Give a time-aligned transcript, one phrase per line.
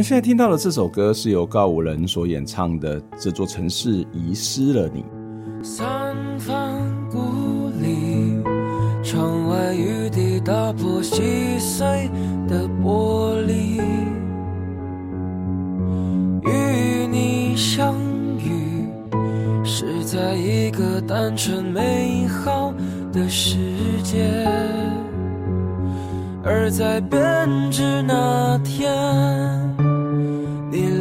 [0.00, 5.04] 们现在听到的这首歌是由告五人所演唱的《这座城市遗失了你》。
[5.62, 6.72] 三番
[7.10, 8.42] 故里，
[9.04, 12.10] 窗外雨滴打破细碎
[12.48, 13.82] 的玻璃，
[16.44, 17.94] 与你相
[18.38, 18.88] 遇
[19.62, 22.72] 是在一个单纯美好
[23.12, 23.58] 的世
[24.02, 24.48] 界，
[26.42, 27.20] 而在变
[27.70, 28.88] 质那天。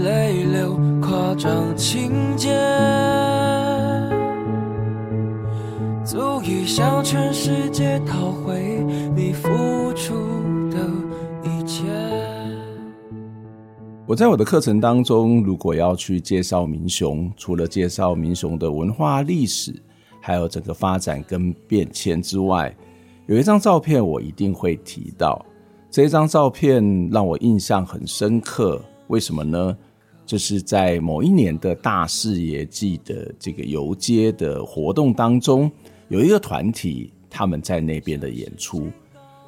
[0.03, 2.49] 泪流夸张情节，
[6.05, 8.83] 足以向全世界讨回
[9.15, 9.49] 你付
[9.93, 10.15] 出
[10.69, 10.77] 的
[11.43, 11.83] 一切。
[14.05, 19.73] 我在我的课程当中，如果要去介绍民雄，除了介绍民雄的文化历史，
[20.21, 22.75] 还有整个发展跟变迁之外，
[23.27, 25.45] 有一张照片我一定会提到。
[25.91, 28.81] 这一张照片让我印象很深刻。
[29.07, 29.75] 为什么呢？
[30.29, 35.71] 就是在某一年的大视爷祭的这个游街的活动当中，
[36.07, 38.91] 有一个团体他们在那边的演出。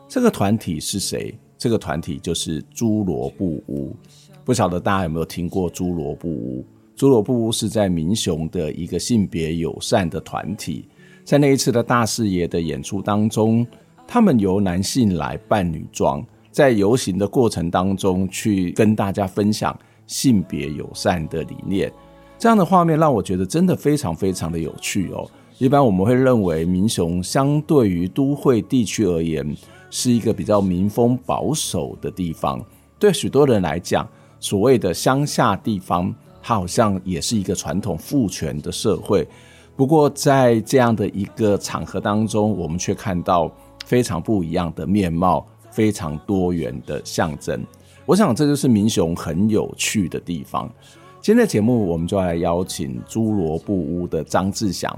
[0.08, 1.36] 这个团体是谁？
[1.56, 3.96] 这个团体就是猪萝布屋。
[4.44, 6.66] 不晓得大家有没有听过猪萝布屋？
[6.96, 10.88] 猪萝布屋是在民雄的一个性别友善的团体。
[11.24, 13.64] 在那一次的大视爷的演出当中，
[14.08, 16.26] 他们由男性来扮女装。
[16.50, 19.80] 在游行的过程当中，去跟大家分享
[20.12, 21.90] 性别友善的理念，
[22.38, 25.26] 这样的画面让我觉得真的非常非常的有趣哦。
[25.58, 29.56] 一般我们会认为民雄相对于都会地区而言，
[29.90, 32.62] 是一个比较民风保守的地方。
[33.00, 34.06] 对许多人来讲，
[34.38, 39.26] 所谓的乡下地方，它好像也是一个传统父权的社会。
[39.78, 43.50] 不过在这样的一个场合当中，我们却看到
[43.86, 45.48] 非常不一样的面貌。
[45.74, 47.66] 非常多元的象征，
[48.06, 50.70] 我想这就是民雄很有趣的地方。
[51.22, 54.92] 今天的节目，我们就来邀请侏罗布屋的张志祥，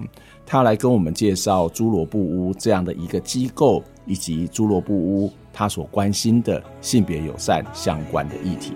[0.46, 8.74] 他来跟我们介绍侏罗布屋这样的一个机构，以及侏罗布屋他所关心的性别友善相关的议题。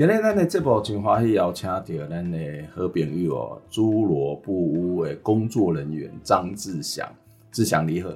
[0.00, 1.78] 今日咱的节目真欢喜邀请到
[2.08, 2.38] 咱的
[2.74, 7.06] 好朋友哦，猪萝布屋的工作人员张志祥。
[7.52, 8.08] 志祥你好，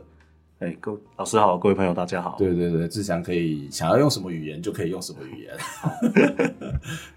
[0.60, 2.36] 哎、欸，各位老师好，各位朋友大家好。
[2.38, 5.54] 对对对，志祥可以想要用什么语言就可以用什么语言。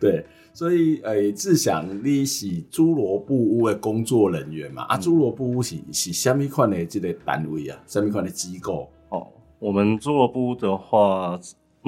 [0.01, 4.83] 对，所以诶，志祥你是猪萝布屋的工作人员嘛？
[4.83, 7.79] 嗯、啊，猪萝布屋是是什么款的这个单位啊？
[7.87, 8.89] 什么款的机构？
[9.11, 9.25] 哦，
[9.59, 11.39] 我们侏罗布屋的话。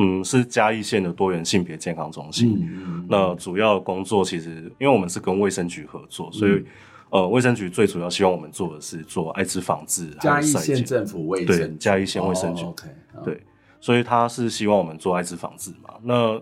[0.01, 3.05] 嗯，是嘉义县的多元性别健康中心。
[3.09, 6.65] 那主要工作其实，因为我们是跟卫生局合作，所以、嗯、
[7.09, 10.09] 呃，卫生局最主要希望我们做的是做艾滋防治。
[10.21, 12.63] 嘉义县政府卫生对，嘉义县卫生局。
[12.63, 13.43] 哦 okay, 哦、对，
[13.81, 15.95] 所以他是希望我们做艾滋防治嘛。
[16.01, 16.41] 那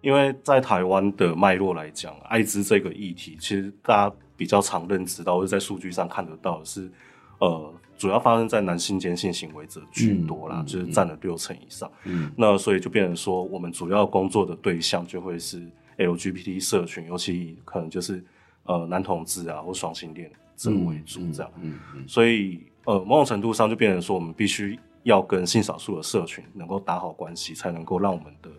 [0.00, 6.90] 因为在台湾的脉络来讲，艾滋这个议题，其实大家比较常认知到，或者在数据上看得到的是，
[7.38, 7.72] 呃。
[7.96, 11.90] 主要发生在男性间性行为者居多啦，嗯、就是占了六成以上。
[12.04, 15.66] 嗯，那所以就变成说，我们主要工作的对象就会是
[15.96, 18.24] LGBT 社群，尤其可能就是
[18.64, 21.52] 呃男同志啊或双性恋者为主这样。
[21.60, 28.50] 嗯，嗯所以呃某种程度上就变成说，我们必须要跟性少数的社群能够打好关系，才能够让我们的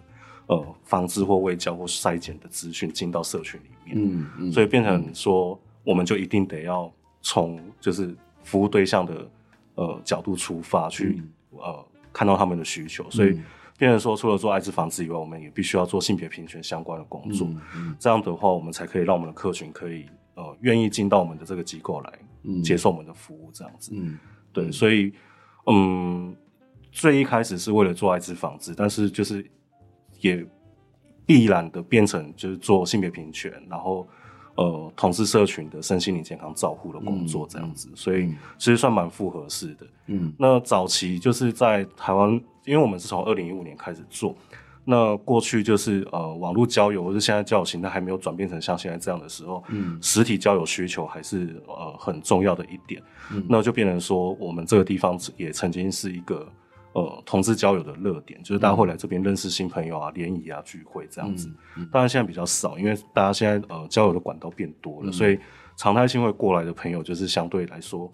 [0.48, 3.98] 呃防治或未交或筛检的资讯进到社群里面。
[3.98, 5.60] 嗯嗯，嗯所以变成说。
[5.84, 6.92] 我们就一定得要
[7.22, 8.13] 从就是
[8.47, 9.29] 服务对象的
[9.75, 11.21] 呃角度出发去、
[11.51, 13.38] 嗯、呃看到他们的需求，所以
[13.77, 17.45] 变成说除了做艾滋防治以外，我们也必须要做性别平权相关的工作。
[17.45, 20.05] 嗯嗯、这样的话，我们才可以让我们的客群可以
[20.35, 22.13] 呃愿意进到我们的这个机构来
[22.63, 23.91] 接受我们的服务，这样子。
[23.94, 24.17] 嗯，
[24.53, 25.11] 对，所以
[25.65, 26.33] 嗯，
[26.89, 29.45] 最一开始是为了做艾滋防治，但是就是
[30.21, 30.45] 也
[31.25, 34.07] 必然的变成就是做性别平权，然后。
[34.57, 39.88] 呃，同事社群的身心灵健康照护的工作这样子，嗯、所以其实算蛮复合式的。
[40.07, 42.31] 嗯，那早期就是在台湾，
[42.65, 44.36] 因为我们是从二零一五年开始做，
[44.83, 53.01] 那过去就是呃网络交友或者现在交友形态还没有转变成像现在这样的时候，嗯，实体交友需求还是呃很重要的一点。
[53.31, 56.48] 嗯，那就变成说我们这个地方也曾经是一个。
[56.97, 61.47] 呃，同志交友的热点就是大家会来这边认识新朋友啊、联谊啊、聚会这样子。
[61.91, 65.38] 当然现在比较少，因为大家现在呃交友的管道变多了，嗯、所以
[65.75, 68.11] 常态性会过来的朋友就是相对来说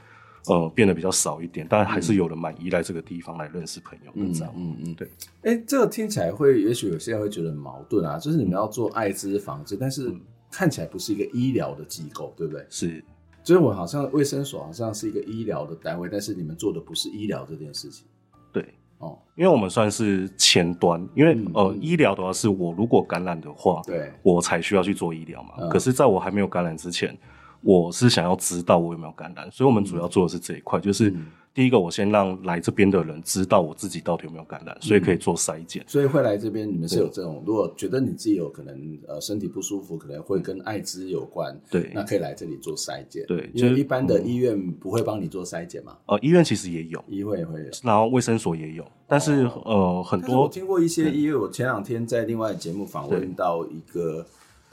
[0.48, 1.66] 呃变得比较少一点。
[1.70, 4.54] 但还是有人蛮依赖这个地方来认识朋友的这样。
[4.58, 5.08] 嗯嗯，对。
[5.44, 10.14] 哎、欸，这个听起来会，也许有些人会觉得很矛盾啊，就是你们要做艾滋防治，但是
[10.52, 12.66] 看起来不是一个医疗的机构，对不对？
[12.70, 13.02] 是。
[13.46, 18.06] 就是我好像卫生所好像是一个医疗的单位，但是你们做的不是医疗这件事情。
[18.54, 18.66] 对。
[19.00, 25.50] 哦，因为我们算是前端，因为、嗯、呃，医疗的话是我如果感染的话，对，我才需要去做医疗嘛。
[25.58, 27.14] 嗯、可是，在我还没有感染之前，
[27.60, 31.10] 我是想要知道我有没有感染，所以我们主要做的是这一块，就是。
[31.10, 35.84] 嗯第一个，我先让来这边的人知道我自己到底有没有感染，所以可以做筛检。
[35.88, 43.24] 所以会来这边，你们是有这种，如果觉得你自己有可能呃身体不舒服，可能会跟艾滋有关，对，那可以来这里做筛检。
[43.28, 45.96] 对，因为一般的医院不会帮你做筛检嘛。
[46.08, 50.42] 呃，医院其实也有，医会会有，然后卫生所也有，但是呃很多。
[50.42, 54.26] 我听过一些医院，我前两天在另外节目访问到一个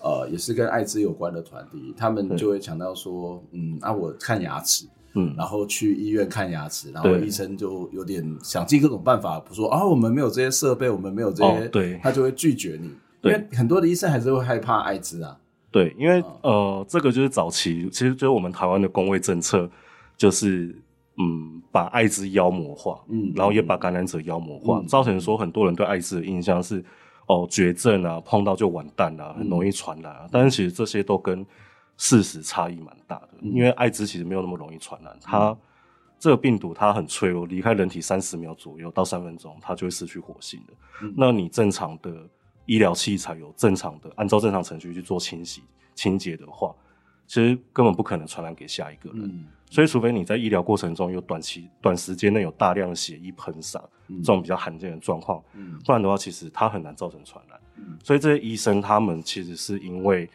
[0.03, 4.87] 呃也是跟艾滋有关的团体，他们就会强调说，嗯，啊我看牙齿。
[5.15, 12.91] 嗯，然后去医院看牙齿，然后医生就有点想尽各种办法，不说啊，我们没有这些设备，我们没有这些，对，他就会拒绝你。
[13.23, 15.37] 因为很多的医生还是会害怕艾滋啊。
[15.71, 19.69] 对，因为呃，这个就是早期，其实就是我们台湾的公卫政策，
[20.17, 20.75] 就是
[21.19, 26.83] 嗯，把艾滋妖魔化，嗯，然后也把感染者妖魔化，造成说很多人对艾滋的印象是
[27.27, 30.27] 哦，绝症啊，碰到就完蛋了，很容易传染啊。
[30.33, 31.45] 但是其实这些都跟
[32.01, 35.15] 事实差异蛮大的，因为艾滋其实没有那么容易传染。
[35.21, 35.55] 它
[36.19, 40.73] 这个病毒它很脆弱，离开人体三十秒左右到三分钟，它就会失去活性的。
[41.03, 42.27] 嗯、那你正常的
[42.65, 45.63] 医疗器材有正常的按照正常程序去做清洗
[45.95, 46.75] 清洁的话，
[47.27, 49.25] 其实根本不可能传染给下一个人。
[49.25, 57.61] 嗯、所以除非你在医疗过程中有短期短时间内有大量的血液喷洒，嗯、这种比较罕见的状况，嗯、不然的话其实它很难造成传染。
[57.77, 60.27] 嗯、所以这些医生他们其实是因为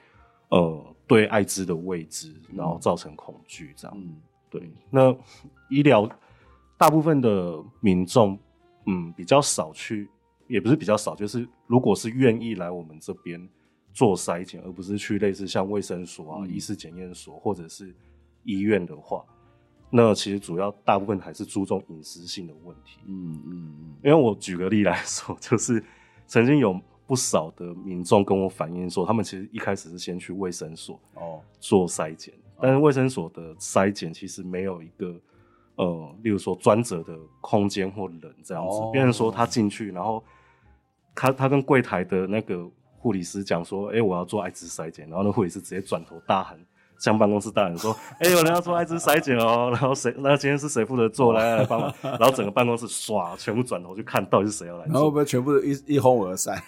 [0.49, 0.94] 呃。
[1.07, 3.95] 对艾滋的未知，然后造成恐惧，这样。
[3.97, 4.15] 嗯，
[4.49, 4.71] 对。
[4.89, 5.15] 那
[5.69, 6.09] 医疗
[6.77, 8.37] 大部分的民众，
[8.87, 10.09] 嗯，比较少去，
[10.47, 13.47] 也不是比较少，就是如果是愿意来我们这边
[13.93, 17.95] 做筛检，而不是去类似像卫生所啊、医师检验所或者是
[18.43, 19.23] 医院的话，
[19.91, 22.99] 那其实主要大部分还是注重隐私性的问题。
[23.05, 23.95] 嗯嗯嗯。
[24.03, 25.83] 因为我举个例来说， 就是
[26.25, 26.81] 曾经有。
[27.07, 31.41] 不少的民众跟我反映说，他们其实一开始是先去卫生所哦。
[31.59, 35.15] 做筛检，哦、但是卫生所的筛检其实没有一个
[35.75, 40.23] 呃，例如说专责的空间或人这样子，别人、哦、说他进去，然后
[41.13, 46.59] 他他跟柜台的那个护理师讲说，哎、欸，我要做艾滋筛检，然后那护理师直接转头大喊。
[46.97, 50.13] 向办公室大人说：“哎、欸，有人要做艾滋筛检哦， 然后谁？
[50.19, 51.33] 那今天是谁负责做？
[51.33, 51.93] 来来帮忙。
[52.01, 54.93] 然后整个办公室唰，全部转头去看到底是谁要来做。
[54.93, 56.61] 然后会不会全部一一哄而散？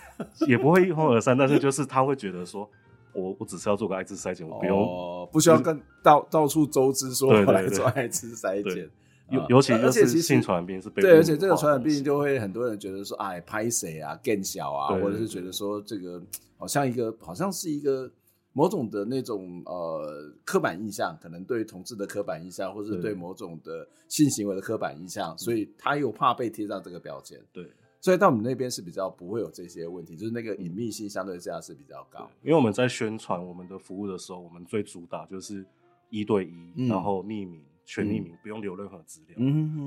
[0.48, 2.69] 也不会一哄而散，但是就是他会觉得说，
[3.13, 8.89] 我我只是要做个艾滋筛检，我不用，哦、不需要跟到到处周知说我来做艾滋筛检。
[9.29, 16.22] 尤尤其就是性传染病是被对，而且这个传染病就会很多人觉得说，哎，拍谁啊，更小啊，或者是觉得说这个
[16.57, 18.12] 好像一个好像是一个。”
[18.58, 27.40] 某种的那种呃刻板印象，可能对同志的刻板印象，或是对某种的性行为的刻板印象，所以他又怕被贴上这个标签。
[27.54, 27.72] 对，
[28.02, 32.28] 所以到我们那边是比较不会有这些问题，就是那个隐秘性相对之下是比较高。
[32.42, 35.64] 因为我们在宣传我们的服务的时候，我们最主打就是
[36.10, 39.38] 一对一，嗯、然后匿名、全匿名，嗯、不用留任何资料，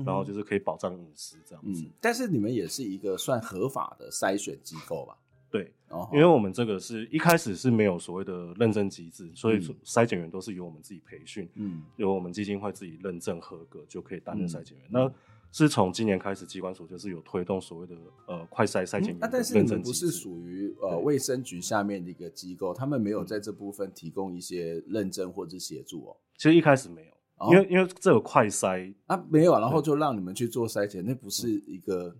[0.05, 1.91] 然后就是可以保障隐私这样子、嗯。
[1.99, 5.17] 但是你们也是一个算合法的筛选机构吧？
[5.51, 5.73] 对，
[6.13, 14.87] 因为我们这个是一开始是没有所谓的认证机制，所以筛检员都是由我们自己培训，嗯，由我们基金会自己认证合格就可以担任筛检员。
[14.89, 15.11] 那
[15.51, 26.15] 是从今年开始，机关所就是有推动所谓的呃快筛筛检员但是你们不是属于呃卫生局下面的一个机构，他们没有在这部分提供一些认证或者协助哦。
[26.37, 32.15] 其实一开始没有，哦、因为因为这个快筛啊没有，然后就让你们去做筛检，那不是一个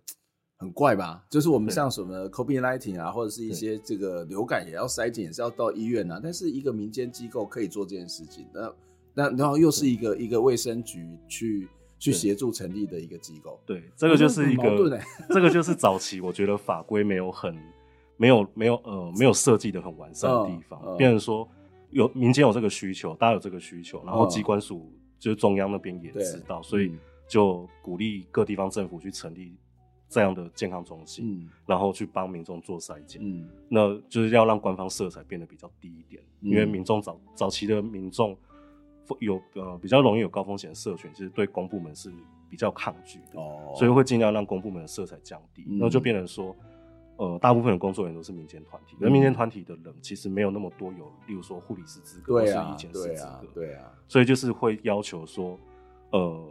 [0.62, 1.22] 很怪吧？
[1.30, 6.22] 就是我们像什么 COVID-19 啊，或者是一些这个流感也要筛检，也是要到医院啊。
[6.24, 8.74] 但是一个民间机构可以做这件事情，那
[9.14, 11.68] 那然后又是一个一个卫生局去。
[12.02, 15.00] 去协助成立的一个机构，对，这个就是一个，
[15.30, 17.56] 这个就是早期我觉得法规没有很，
[18.18, 21.48] 没有没有呃没有设计的很完善的地方，变成说
[21.92, 26.92] 有民间有这个需求，大家有这个需求，然后机关署就是中央那边也知道，所以
[27.30, 29.56] 就鼓励各地方政府去成立
[30.12, 38.38] 这样的健康中心，然后去帮民众做筛检，嗯，那就是要让官方色彩变得比较低一点，因为民众早早期的民众。
[39.20, 42.10] 有呃比较容易有高风险社群，其实对公部门是
[42.50, 46.56] 比较抗拒的，哦，所以会尽量让公部门的色彩降低，那、嗯、就变成说，
[47.18, 55.60] 呃，大部分的工作人员都是民间团体，而民间团体的人其实没有那么多有，例如说护理师资格或是医检师资格，对啊，对啊，所以就是会要求说，
[56.12, 56.48] 呃，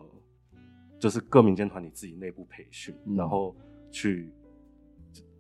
[1.01, 3.53] 就是各民间团体自己内部培训，嗯、然后
[3.91, 4.31] 去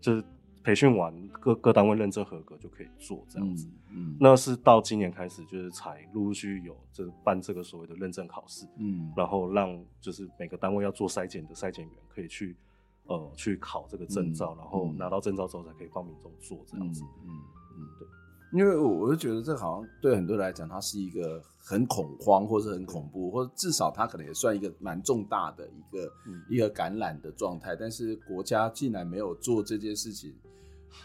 [0.00, 0.24] 就是。
[0.62, 12.54] 培训完各各单位认证合格就可以做这样子，嗯，嗯，那是到今年开始就是才陆陆续续有就是办这个所谓的认证考试，嗯，然后让就是每个单位要做筛检的筛检员可以去
[13.06, 17.40] 呃去考这个证照，嗯，然后拿到证照之后才可以帮民众做这样子，嗯嗯，
[17.78, 18.06] 嗯，对。
[18.52, 27.76] 因为我就觉得这好像对很多人来讲，它是一个很恐慌，或是很恐怖，或者至少它可能也算一个蛮重大的一个、嗯、一个感染的状态。
[27.78, 30.34] 但是国家竟然没有做这件事情，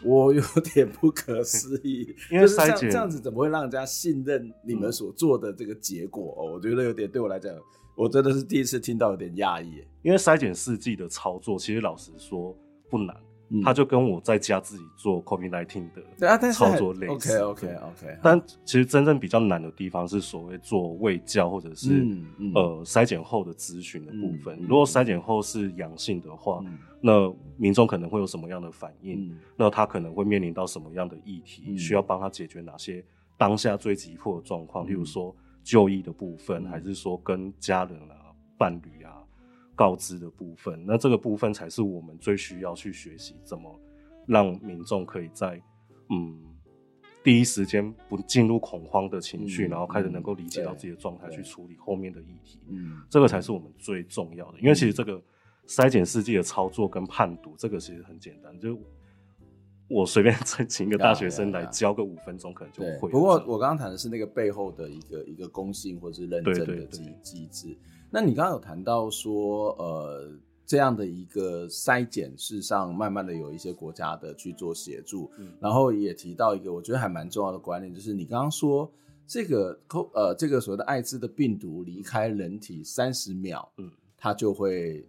[0.02, 0.42] 我有
[0.74, 2.12] 点 不可思议。
[2.32, 6.34] 因为筛检这样子，怎么会让人家信任你们所做的这个结果？
[6.36, 7.54] 哦、嗯，我觉得有点对我来讲，
[7.94, 9.84] 我真的是第一次听到，有点讶异。
[10.02, 12.56] 因为筛检试剂的操作，其实老实说
[12.90, 13.16] 不难。
[13.62, 15.88] 他就跟我在家自己做 COVID-19
[16.18, 17.38] 的操作类似。
[17.38, 18.18] OK OK OK。
[18.22, 24.56] 但其实真正比较难的地方是所谓做卫教或者是、嗯嗯、呃筛检后的咨询的部分。
[24.60, 29.28] 嗯、如果筛检后是阳性的话，嗯、那民众可能会有什么样的反应？
[29.28, 31.64] 嗯、那他可能会面临到什么样的议题？
[31.68, 33.04] 嗯、需要帮他解决哪些
[33.38, 34.86] 当下最急迫的状况？
[34.86, 38.95] 嗯、例如说就医的部分，嗯、还是说跟家人啊、伴侣啊？
[39.76, 43.80] 告知的部分，那这个部分才是我们最需要去学习，怎么
[44.26, 45.62] 让民众可以在
[46.10, 46.42] 嗯
[47.22, 52.60] 第一时间不进入恐慌的情绪，嗯、然后开始能够理解到自己的状态，去处理后面的议题。
[52.68, 54.58] 嗯，这个才是我们最重要的。
[54.60, 55.20] 因为其实这个
[55.66, 58.78] 筛检试剂的操作跟判读，这个其实很简单，就
[59.88, 63.08] 我随便再请一个大学生来教个五分钟，可能就会。
[63.08, 67.76] 不过我刚刚谈的是那个背后的一个一个公信或者是认证的机机制。
[68.10, 70.30] 那你刚刚有谈到说，呃，
[70.64, 78.90] 这样的一个筛检，事实上慢慢的有一些国家的去做协助，嗯，然后也提到一个我觉得还蛮重要的观念，就是你刚刚说
[79.26, 79.78] 这个
[80.14, 85.04] 呃这个所谓的艾滋的病毒离开人体三十秒，嗯，它就会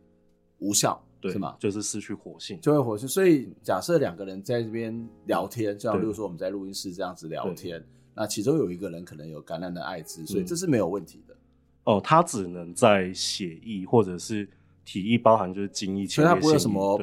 [0.59, 1.55] 无效，对，是吗？
[1.59, 3.07] 就是失去活性，就会活性。
[3.07, 7.83] 所以假设两个人在这边聊天，就像比如说我们在录音室这样子聊天，
[8.13, 11.35] 那其中有一个人可能有感染的艾滋，所以这是没有问题的。
[11.83, 14.47] 哦，他只能在血液或者是
[14.83, 17.01] 体液，包含就是精液，所以它不会有什么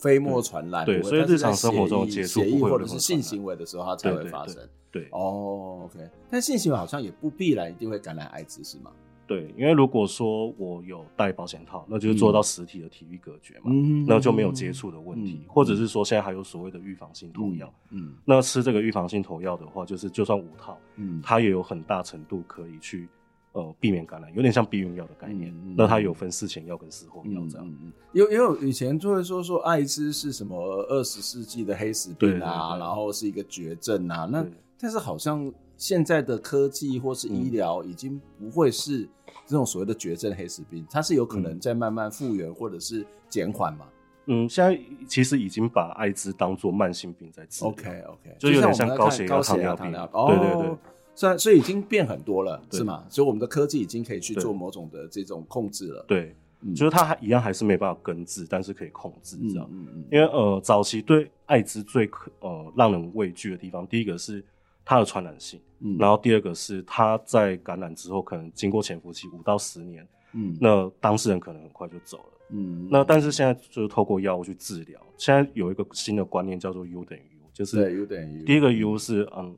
[0.00, 0.84] 飞沫传染。
[0.84, 4.56] 对，所以日常生活中接触，血液或者是性行为的时候，它才会发生。
[4.90, 6.08] 对，哦，OK。
[6.30, 8.92] 但性行为好像也不必然一定会感染艾滋，是吗？
[9.26, 13.70] 对，因为如果说我有戴保险套，那就是做到实体的体育隔绝嘛，
[14.06, 15.42] 那就没有接触的问题。
[15.46, 23.08] 或者是说现在还有所谓的预防性投药，嗯，那吃这个预防性投药的话，就是就算无套，嗯，它也有很大程度可以去。
[23.56, 27.64] 呃，避免感染有点像避孕药的概念，那它有分事前药跟事后药这样。
[27.64, 30.56] 嗯嗯，有也有以前就会说说艾滋是什么
[30.88, 34.28] 二十世纪的黑死病啊，然后是一个绝症啊。
[34.28, 34.44] 那
[34.76, 35.52] 但是好像
[35.84, 39.06] 现在的科技或是医疗已经不会是
[39.44, 43.84] 这种所谓的绝症黑死病，它是有可能在慢慢复原或者是减缓嘛。
[44.24, 47.66] 嗯，现在其实已经把艾滋当做慢性病在治。
[47.66, 49.92] OK OK，就有点像高血压、糖尿病。
[49.92, 50.76] 对对对。
[51.14, 53.04] 虽然所以已经变很多了，是吗？
[53.10, 56.02] 所以我们的科技已经可以去做某种的这种控制了。
[56.08, 59.68] 对，嗯、就是它还一样还是没办法根治，但是可以控制这样。
[59.70, 60.04] 嗯嗯。
[60.10, 64.42] 因为呃，早期对艾滋最可呃让人畏惧的地方，第一个是
[64.84, 72.88] 它的传染性，嗯，然后第二个是它在感染之后可能经过潜伏期五到十年，嗯，那当事人可能很快就走了，嗯。
[72.90, 78.44] 那但是现在就是透过药物去治疗，现在有一个新的观念叫做 U 等于 U，就是对 U 等于 U。
[78.44, 79.56] 第一个 U 是嗯。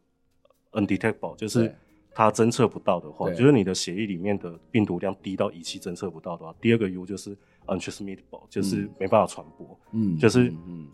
[0.73, 1.75] undetectable 就是
[2.13, 6.55] 它侦测不到的话，就是你的血液里面的病毒量低到仪器侦测不到的话。
[6.61, 7.35] 第二个 U 就是
[7.67, 9.79] untransmittable，就是没办法传播。
[9.93, 10.89] 嗯，就是嗯嗯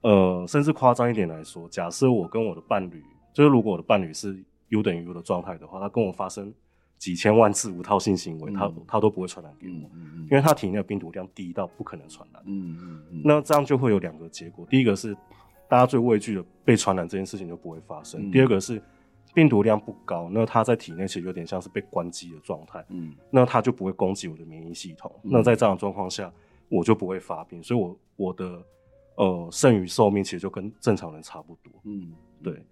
[0.00, 3.00] 呃，甚至夸张一点来说，假设我跟我的伴侣，
[3.32, 6.52] 就是如果我的伴侣是 U 等于 U 的状态的话，他跟我发生
[6.98, 8.54] 几千万次无套性行为，嗯。
[8.54, 12.42] 他他都不会传染给我，嗯嗯因为他体内的病毒量低到不可能传染。
[12.46, 12.76] 嗯。
[12.80, 15.16] 嗯嗯，那这样就会有两个结果，第一个是
[15.68, 18.30] 大家最畏惧的被传染这件事情就不会发生，嗯。
[18.30, 18.82] 第二个是
[19.32, 23.14] 病毒量不高，那它在体内其实有点像是被关机的状态，嗯。
[23.30, 25.10] 那它就不会攻击我的免疫系统。
[25.22, 26.32] 那在这样的状况下，
[26.68, 28.62] 我就不会发病，所以我我的
[29.16, 31.72] 呃剩余寿命其实就跟正常人差不多。
[31.84, 32.62] 嗯，对，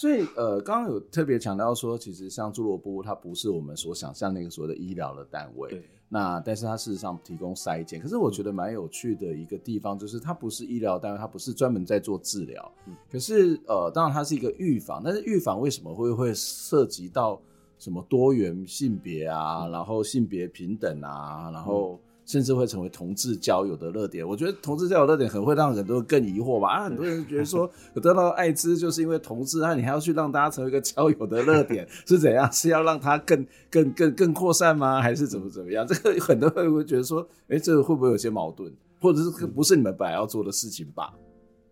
[0.00, 5.68] 所以呃，刚刚有特别强调说，其实像朱萝布，它不是我们所想象那个所谓的医疗的单位。
[5.68, 12.96] 对，那但是它事实上提供筛检，可是我觉得蛮有趣的一个地方，就是它不是医疗单位，它不是专门在做治疗，嗯。
[13.12, 17.38] 可是呃，当然它是一个预防，但是预防为什么会会涉及到
[17.76, 22.00] 什么多元性别啊，然后性别平等啊，然后
[22.30, 24.24] 甚至会成为同志交友的热点。
[24.26, 32.50] 我觉得同志交友热点可能会让很多人更疑惑吧，啊，很多人觉得说 我得到艾滋就是因为同志，那，你还要去让大家成为一个交友的热点， 是怎样？
[32.52, 35.02] 是要让它更更更更扩散吗？
[35.02, 35.84] 还是怎么怎么样？
[35.84, 41.12] 这个很多人会觉得说，哎、这个会不会有些矛盾，或者是不是你们本来要做的事情吧？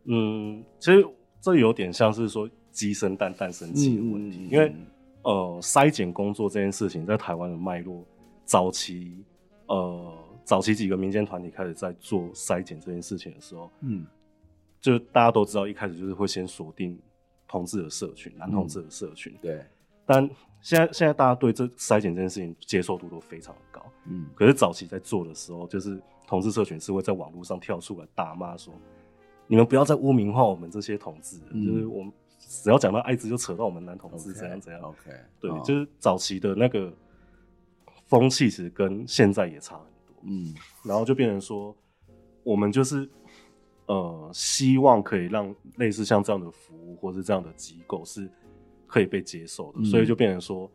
[0.07, 1.07] 嗯，其实
[1.41, 4.75] 这有点像是说鸡生蛋，蛋生鸡的问题，嗯因为
[5.23, 8.05] 呃，筛检工作这件事情在台湾的脉络，
[8.45, 9.25] 早期
[9.67, 10.15] 呃，
[10.49, 14.07] 早期几个民间团体开始在做筛检这件事情的时候，嗯。
[14.81, 16.99] 就大家都知道，一开始就是会先锁定
[17.47, 19.63] 同志的社群，男同志的社群，对，
[20.07, 20.27] 但
[20.63, 24.25] 现在现在大家对这筛检这件事情接受度都非常的高，嗯。
[24.35, 28.73] 可是早期在做的时候，就是同志社群是会在网络上跳出来大骂说
[29.49, 31.67] ：“你们不要再污名化我们这些同志，嗯。
[31.67, 34.81] 就是我们只要讲到艾滋就扯到我们男同志怎样怎样。
[34.81, 36.91] OK，对，哦就是早期的那个
[38.07, 39.98] 风气其实跟现在也差很多，
[40.29, 40.55] 嗯
[40.85, 41.75] 然后就变成说，
[42.45, 43.09] 我们就是
[43.87, 48.31] 呃，希望可以让类似像这样的服务或是这样的机构是
[48.87, 50.71] 可以被接受的，嗯所以就变成说，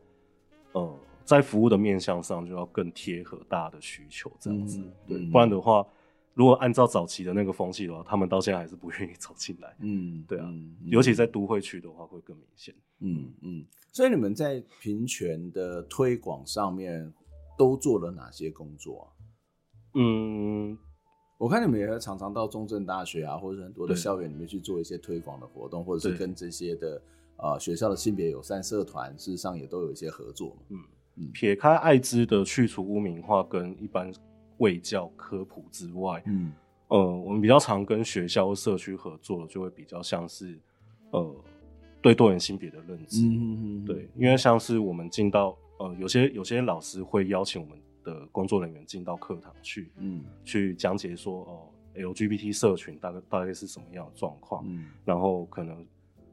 [0.72, 5.86] 呃，在服务的面向上就要更贴合大家的需求，这样子，嗯对，嗯不然的话，
[6.34, 12.74] 如果按照早期的那个风气的话，他们到现在还是不愿意走进来，嗯，对啊，嗯尤其在都会区的话会更明显。
[13.00, 17.14] 嗯嗯，所以你们在平权的推广上面
[17.58, 19.06] 都做了哪些工作啊？
[19.96, 20.78] 嗯，
[21.38, 27.02] 我看你们也常常到中正大学啊，或者是很多的校园里面去做一些推广的活动，或者是跟这些的
[27.38, 30.80] 呃学校的性别友善社团，事实上也都有一些合作嘛。
[31.32, 34.12] 撇开艾滋的去除污名化跟一般
[34.58, 36.52] 卫教科普之外，嗯
[36.88, 40.60] 呃，我们比较常跟学校或社区合作的，就会比较像是
[41.12, 41.36] 呃
[42.02, 43.28] 对多元性别的认知。
[43.28, 55.86] 嗯对，因为像是我们进到呃有些有些老师会邀请我们的工作人员进到课堂去，嗯去讲解说哦、LGBT 社群大概大概是什么样的状况，嗯然后可能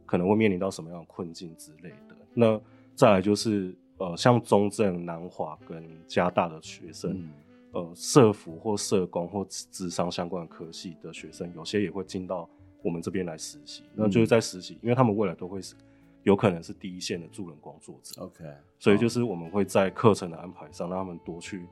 [0.06, 2.16] 可能会面临到什么样的困境之类的。
[2.34, 2.60] 那
[2.94, 7.30] 再来就是呃，像中正、南华跟加大的学生，嗯
[7.72, 12.48] 呃，社服或社工或智商相关的科系的学生，有些也会进到
[12.82, 13.84] 我们这边来实习。
[13.94, 15.74] 那就是在实习，因为他们未来都会是
[16.22, 18.44] 有可能是第一线的助人工作者，，OK，
[18.78, 21.66] 所以就是我们会在课程的安排上，让他们多去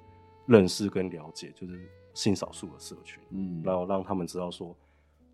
[0.46, 1.78] 认识跟了解，就是
[2.14, 3.22] 性少数的社群。
[3.30, 4.74] 嗯然后让他们知道说，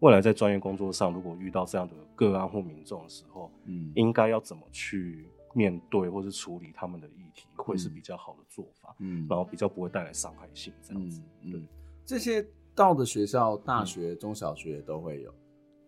[0.00, 11.22] 未来在专业工作上，如果遇到这样的个案或民众的时候，嗯应该要怎么去面对或是处理他们的议题，会是比较好的做法，嗯然后比较不会带来伤害性这样子。
[11.50, 11.62] 对
[12.04, 15.32] 这些到的学校，大学、中小学都会有，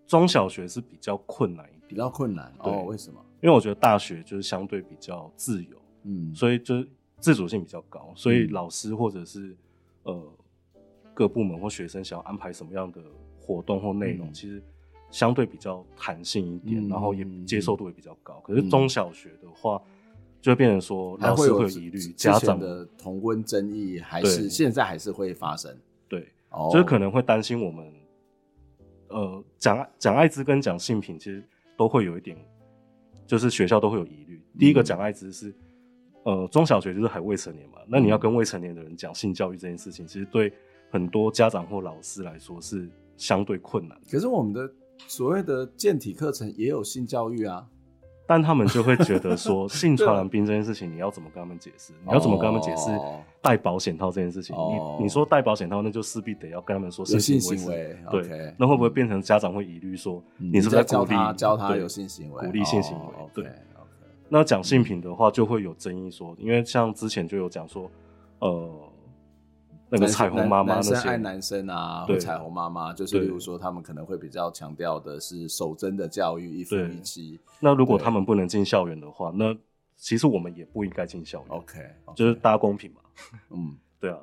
[0.07, 2.85] 中小学是比较困难一点，比较困难哦。
[2.85, 3.21] 为什么？
[3.43, 6.35] 因为我觉得大学就是相对比较自由，嗯。
[6.35, 6.89] 所以就是
[7.19, 8.53] 自主性比较高，所以嗯。
[8.53, 9.57] 老师或者是
[10.05, 10.33] 呃
[11.13, 13.01] 各部门或学生想要安排什么样的
[13.41, 14.33] 活动或内容，嗯。
[14.33, 14.63] 其实
[15.11, 18.41] 相对比较弹性一点，嗯然后也嗯接受度也比较高。
[18.45, 19.81] 可是中小学的话，
[20.41, 25.77] 就会变成说老师会有疑虑，家长的同温争议，还是现在还是会发生。
[26.09, 27.93] 对，哦，就是可能会担心我们
[29.09, 31.43] 呃讲讲艾滋跟讲性平，其实
[31.77, 32.37] 都会有一点，
[33.27, 34.43] 就是学校都会有疑虑。
[34.59, 35.55] 第一个讲艾滋是。
[36.25, 40.53] 呃，中小学就是还未成年嘛，那你要跟未成年的人讲性教育这件事情，其实对
[40.91, 43.97] 很多家长或老师来说是相对困难。
[44.11, 44.69] 可是我们的
[45.07, 47.65] 所谓的健体课程也有性教育啊，
[48.27, 51.93] 但他们就会觉得说， 性传染病这件事情，你要怎么跟他们解释？
[52.05, 54.57] 你要怎么跟他们解释哦戴保险套这件事情？
[54.57, 54.97] 哦。
[54.99, 57.97] 你你说戴保险套，那就势必得要跟他们说有性行为。
[58.11, 63.49] 对那会不会变成家长会疑虑说，嗯你是不是在在鼓励教他教他有性行为，鼓励性行为对。
[64.29, 67.89] 那讲性品的话，就会有争议说，因为像之前就有讲说，
[68.41, 68.69] 呃，
[69.89, 72.17] 那个彩虹妈妈男生爱男生啊，对。
[72.17, 77.39] 或彩虹妈妈，就是例如说他们可能会比较强调的是守贞的教育，一夫一妻。
[77.61, 79.57] 那如果他们不能进校园的话，那
[79.97, 81.49] 其实我们也不应该进校园。
[81.49, 83.01] OK，, okay 就是大家公平嘛。
[83.51, 84.19] 嗯，对啊，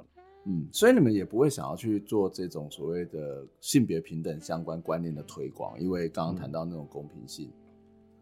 [0.45, 7.51] 嗯，所以你们也不会想要去做这种所谓的性别平等相关观念的推广，因为刚刚谈到那种公平性。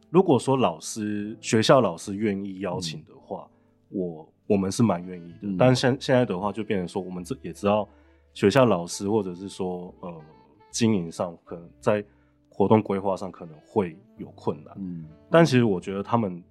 [0.09, 3.49] 如果说老师学校老师愿意邀请的话，
[3.89, 5.37] 嗯、我我们是蛮愿意的。
[5.41, 7.87] 嗯、但现现在的话，就变成说，我们这也知道
[8.33, 10.21] 学校老师或者是说呃
[10.69, 12.03] 经营上可能在
[12.49, 14.73] 活动规划上可能会有困难。
[14.77, 16.43] 嗯，但其实我觉得他们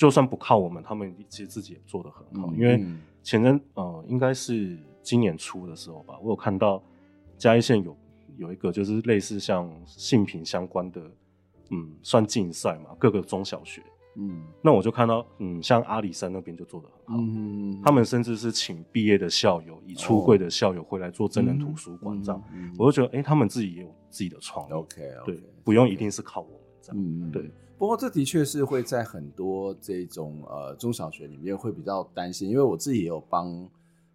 [0.00, 2.50] 就算不靠我们，他们其实自己也做得很好。
[2.52, 2.82] 嗯、因为
[3.22, 6.82] 前阵呃应该是今年初的时候吧，我有看到
[7.36, 7.94] 嘉义县有
[8.38, 11.02] 有一个就是类似像性平相关的。
[11.72, 13.80] 嗯，算竞赛嘛，各个中小学，
[14.16, 22.42] 嗯，那我就看到，嗯，像阿里山那边就做得很好，嗯，他们甚至是请毕业的校友，以出柜的校友回来做真人图书馆这样，
[22.76, 27.30] 我就觉得，哎，他们自己也有自己的创意，OK，对，不用一定是靠我们这样，嗯。
[27.30, 27.48] 对。
[27.80, 33.66] 不过这的确是会在很多这种呃中小学里面会比较担心，因为我自己也有帮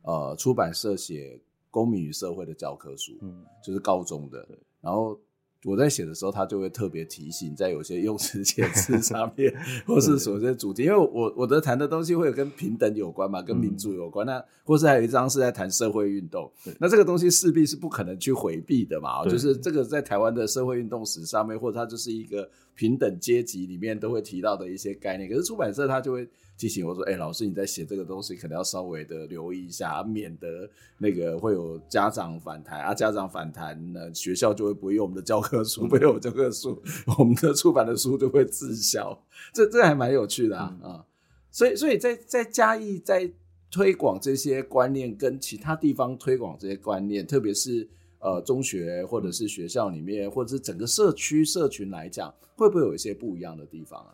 [0.04, 4.48] 呃出版社写公民与社会的教科书，嗯，就是高中的，
[4.82, 5.20] 然后。
[5.68, 9.52] 我在写的时候，他就会特别提醒，在有些用词遣词上面，
[9.88, 26.28] 或是所谓主题，因为我我的谈的东西会有跟平等有关嘛，跟民主有关，那或是还有一章是在谈社会运动，那这个东西势必是不可能去回避的嘛，就是这个在台湾的社会运动史上面，或者它就是一个平等阶级里面都会提到的一些概念，可是出版社他就会。
[26.58, 32.94] 提醒我说：“哎、欸，老师，你在写这个东西，可能要稍微的留意一下，免得那个会有家长反弹啊。
[32.94, 36.82] 家长反弹呢，学校就会不会用我们的教科书，不用我教科书，
[37.18, 39.22] 我们的出版的书就会滞销。
[39.54, 40.78] 这这还蛮有趣的啊。
[40.82, 41.06] 嗯、啊
[41.52, 43.30] 所以，所以在在嘉义在
[43.70, 47.86] 推广这些观念，跟其他地方推广这些观念，特别是
[48.20, 54.14] 呃中学或者是学校里面，或者是整个社区社群来讲，会不会有一些不一样的地方啊？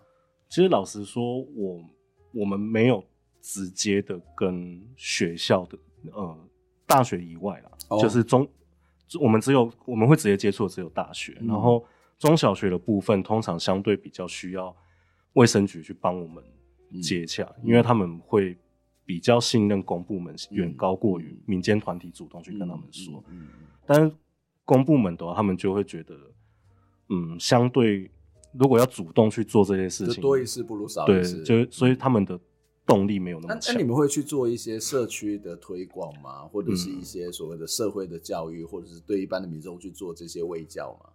[0.49, 1.83] 其实，老实说，我。
[2.33, 3.03] 我们没有
[3.41, 5.77] 直接的跟学校的
[6.13, 6.37] 呃
[6.87, 8.01] 大学以外啦，oh.
[8.01, 8.47] 就是中
[9.19, 11.85] 我们只有我们会直接接触的只有大学，嗯、然后
[12.17, 14.73] 中小学的部分通常相对比较需要
[15.33, 16.41] 卫生局去帮我们
[17.01, 18.57] 接洽，嗯、因为他们会
[19.05, 23.47] 比较信任公部门远高过于民间团体主动去跟他们说，嗯
[23.85, 24.15] 但是
[24.65, 26.15] 公部门的话，他们就会觉得
[27.09, 28.09] 嗯相对。
[28.53, 31.41] 如果要主动去做这些事情，多一事不如少一事。
[31.41, 32.37] 对，就所以他们的
[32.85, 33.73] 动力没有那么强。
[33.73, 36.41] 那你们会去做一些社区的推广吗？
[36.51, 41.09] 或者是一些所谓的社会的教育，嗯、或者是对一般的民众去做这些卫教吗？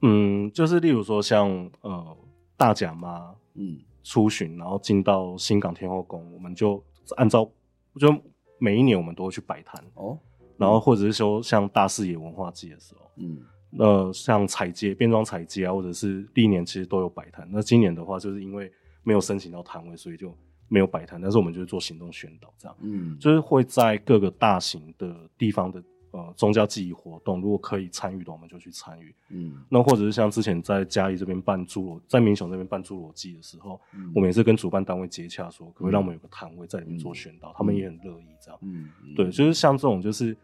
[0.00, 2.16] 嗯，就是例如说像呃
[2.56, 6.82] 大甲妈，嗯，出巡然后进到新港天后宫，我们就
[7.16, 7.50] 按照
[7.98, 8.14] 就
[8.58, 10.18] 每一年我们都会去摆摊哦，
[10.56, 13.40] 然后或者是说像大视野文化季的时候，嗯。
[13.78, 17.48] 呃，像彩街、变装彩街啊，或者是历年其实都有摆摊。
[17.50, 18.70] 那今年的话，就是因为
[19.02, 20.36] 没有申请到摊位，所以就
[20.68, 21.18] 没有摆摊。
[21.18, 25.82] 但是我们就是做行动宣导，这样，嗯，就是会在各个大型的地方的
[26.12, 29.62] 呃宗教祭仪活动，如果可以参与的，我们就去参与，嗯。
[29.68, 40.36] 那或者是像之前在嘉义这边办侏罗，在民雄这边办侏罗纪的时候，嗯、我们也是跟主办单位接洽，说可不可以让我们有个摊位在里面做宣导，嗯、他们也很乐意这样，嗯，对，就是像这种就是。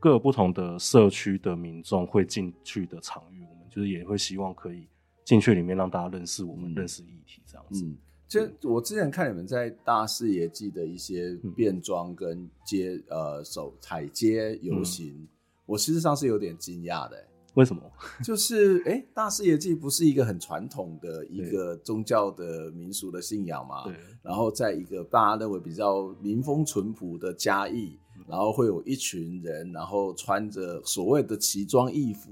[0.00, 4.86] 各不同的社区的民众会进去的场域，我们就是也会希望可以
[5.24, 7.86] 进去里面让大家认识我们，认识议题这样子。
[8.32, 15.28] 嗯，就我之前看你们在大视野祭的一些变装跟街、嗯、呃手踩街游行，嗯、
[15.66, 17.16] 我事实上是有点惊讶的。
[17.54, 17.82] 为什么？
[18.24, 23.84] 就是哎、欸，大视野祭不是一个很传统的一个宗教的民俗的信仰吗？
[23.84, 23.94] 对。
[24.22, 27.98] 然后在一个大家认为比较民风淳朴的嘉义。
[28.26, 32.30] 然后会有一群人，然后穿着所谓的奇装异服，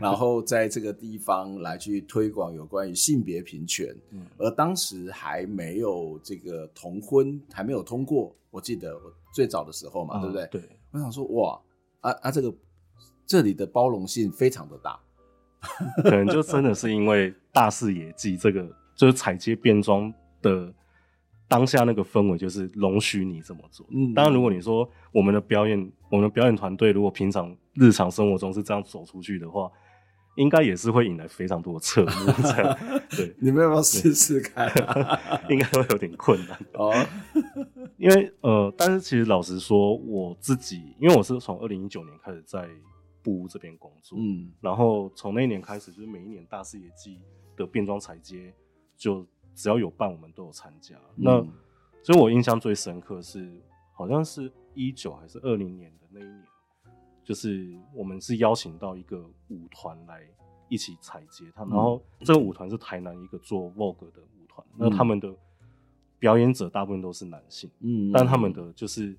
[0.00, 3.94] 然后在这个地方来去推广有关于性别平权。
[4.10, 10.46] 嗯，而当时还没有这个同婚还没有通过，我记得我最早的时候嘛，嗯、对不对？
[10.46, 11.60] 对，我想说哇，
[12.00, 12.52] 啊啊，这个
[13.26, 14.98] 这里的包容性非常的大，
[16.02, 20.12] 可能就真的是因为大视野祭这个就是踩街变装
[20.42, 20.74] 的。
[21.50, 23.84] 当下那个氛围就是容许你这么做。
[23.90, 29.68] 嗯，当然，如果你说我们的表演，我们的表演团队如果平常日常生活中是这样走出去的话，
[30.36, 32.32] 应该也是会引来非常多的侧目。
[32.40, 32.78] 这样，
[33.10, 35.20] 对，你们要不要试试看啊？
[35.50, 36.94] 应该会有点困难 哦。
[37.96, 42.68] 因为呃，但是其实老实说，我自己因为我是从二零一九年开始在
[43.24, 47.18] 布屋这边工作，嗯，然后从那一年开始，就是每一年大视野季
[47.56, 48.54] 的变装彩街
[48.96, 49.26] 就。
[49.60, 50.96] 只要有办，我们都有参加。
[51.16, 51.32] 嗯、那
[52.02, 53.60] 所以，我印象最深刻是，
[53.92, 56.44] 好像是一九还是二零年的那一年，
[57.22, 60.22] 就是我们是邀请到一个舞团来
[60.70, 65.30] 一起踩街，他、嗯、然后这个舞团是台南一个做 Vogue 的舞团，嗯、那他们的
[66.18, 69.14] 表演者大部分都是男性，嗯，但他们的就是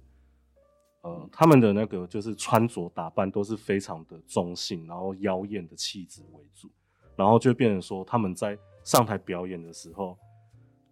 [1.03, 6.67] 呃，他们的那个就是穿着打扮都是非常的中性，然后妖艳的气质为主，
[7.15, 10.17] 然后就变成说他们在上台表演的时候。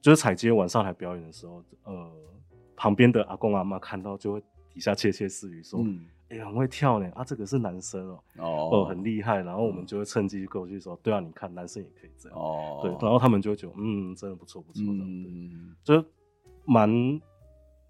[0.02, 2.12] 就是彩街晚上来表演的时候，呃，
[2.76, 4.42] 旁边的阿公阿妈看到就会
[4.74, 5.80] 底下窃窃私语说
[6.30, 15.04] ：“哎呀、嗯，欸、很会跳呢，啊，这个是男生哦、喔，哦，哦，很厉害。”然后我们就会趁机过去说：“对啊，你看男生也可以这样。”哦，对，然后他们就会觉得：“嗯，真的不错，不错的。
[15.04, 16.04] 嗯”就
[16.66, 16.90] 蛮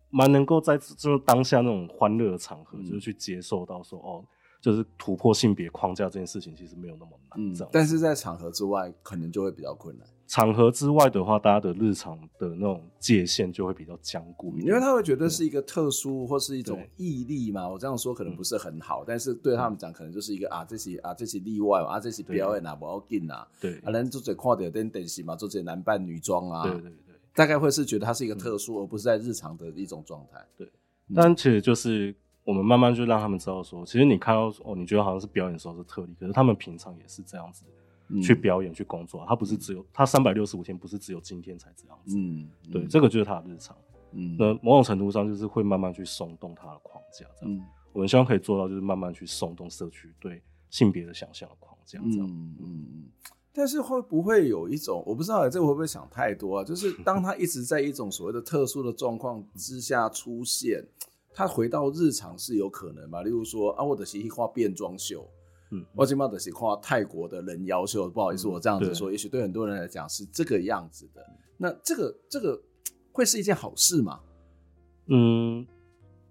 [0.09, 4.25] 蛮能够在就是当下那种欢乐的场合，嗯、就是去接受到说：“哦。”
[4.61, 7.55] 就是突破性别框架这件事情，其实没有那么难。
[7.55, 10.07] 这样、嗯，但是在场合之外，可能就会比较困难。
[10.27, 17.67] 场合之外的话，大家的日常的那种界限就会比较僵固，因为他会觉得是一个特殊或是一种毅力嘛。
[17.67, 23.47] 我这样说可能不是很好，嗯、但是对他们讲，可能就是一个啊，这是啊，这是例外啊，这是表演啊，不要紧啊。
[23.59, 26.61] 对，啊，人做这看点点电视嘛，做这男扮女装啊。
[26.61, 30.45] 对对对，大概会是觉得它是一个特殊，嗯、而不是在日常的一种状态。
[30.55, 30.67] 对，
[31.07, 32.15] 嗯、但其实就是。
[32.43, 37.63] 我们慢慢就让他们知道说，其实你看到哦，你觉得好像是表演的时候是特例，可是他们平常也是这样子
[38.23, 39.23] 去表演、嗯、去工作。
[39.27, 42.17] 他不是只有他三百六十五天，不是只有今天才这样子。
[42.17, 43.77] 嗯，嗯对，这个就是他的日常。
[44.13, 47.55] 嗯，那某种程度上就是会慢慢去松动他的框架，这样。
[47.55, 47.61] 嗯、
[47.93, 52.27] 我们希望可以做到，就是慢慢去松动社区对性别的想象的框架，这样。
[52.27, 53.03] 嗯嗯嗯。
[53.53, 56.63] 但是会不会有一种，我不知道这个会不会想太多啊？
[56.63, 60.83] 就是当他一直在一种所谓的特殊的状况之下出现。
[61.33, 63.21] 他回到日常是有可能嘛？
[63.21, 65.25] 例如说啊，我的是画变装秀，
[65.71, 68.09] 嗯，我今嘛的是画泰国的人妖秀。
[68.09, 71.21] 不好意思，我这样子说，嗯、也许对很多人来讲是这个样子的。
[71.57, 72.61] 那这个这个
[73.11, 74.19] 会是一件好事吗？
[75.07, 75.65] 嗯，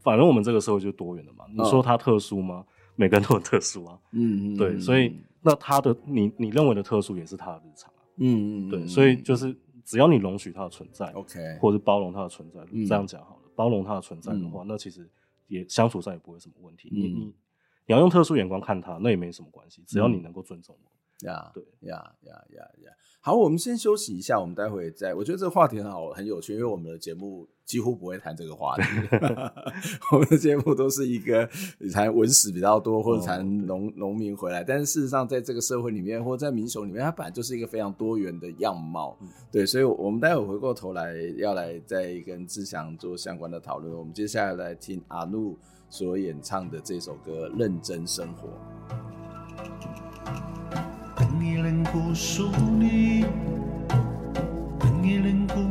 [0.01, 1.45] 反正我们这个社会就多元了嘛。
[1.57, 2.65] 你说他特殊吗？
[2.67, 3.99] 嗯、每个人都很特殊啊。
[4.13, 8.03] 嗯嗯，对，所以那他的你你认为的特殊也是他的日常啊。
[8.17, 13.38] 嗯嗯，对，所以就是只要你容许他的存在，OK，或者是包容他的存在，嗯、这样讲好了。
[13.59, 15.11] 包容他的存在的话，嗯、那其实
[15.49, 16.89] 也相处上也不会什么问题。
[16.93, 17.35] 嗯、你你你
[17.87, 20.91] 要用特殊眼光看他，那也没什么关系，只要你能够尊重我。
[21.27, 22.93] 呀，对呀呀呀呀！
[23.21, 25.13] 好，我们先休息一下，我们待会再。
[25.15, 28.83] 我觉得这个话题很好，很有趣，因为我们的节目几乎不会谈这个话题。
[30.13, 31.47] 我们的节目都是一个
[31.93, 34.63] 谈文史比较多，或者谈农农民回来。
[34.63, 39.19] 但是事实上，在这个社会里面，或者在民雄里面，它本来就是一个非常多元的样貌。
[39.21, 43.93] 嗯、对，所以，我们待会回过头来要来再跟志祥做相关的讨论。
[43.93, 45.59] 我们接下来来听阿怒
[45.91, 48.49] 所演唱的这首歌《认真生活》。
[51.41, 51.71] Nghĩa là
[55.31, 55.68] những.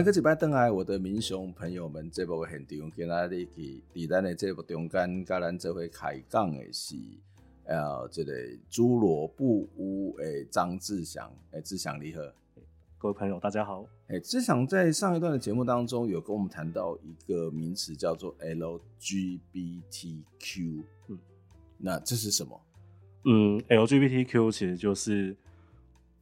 [0.00, 6.96] 迎各位拜登来，我的民雄朋友们，这部现场跟大家一起伫咱的这部中间，甲咱做伙开讲的是，
[7.62, 8.32] 呃，这个
[8.68, 12.20] 侏罗布屋诶，张志祥，诶，志祥你好，
[12.98, 18.82] 各位朋友大家好，诶，志祥在上一段的节目当中有跟我们谈到一个名词叫做 LGBTQ，
[21.06, 21.16] 嗯，
[21.78, 22.60] 那这是什么？
[23.26, 25.36] 嗯，LGBTQ 其实就是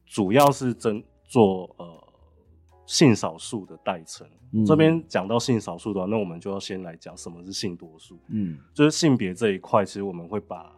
[0.05, 2.02] 主要是针做呃。
[2.85, 8.19] 性少数的代称，嗯、这边讲到性少数的话，那我们就要先来讲什么是性多数。
[8.27, 10.75] 嗯，就是性别这一块，其实我们会把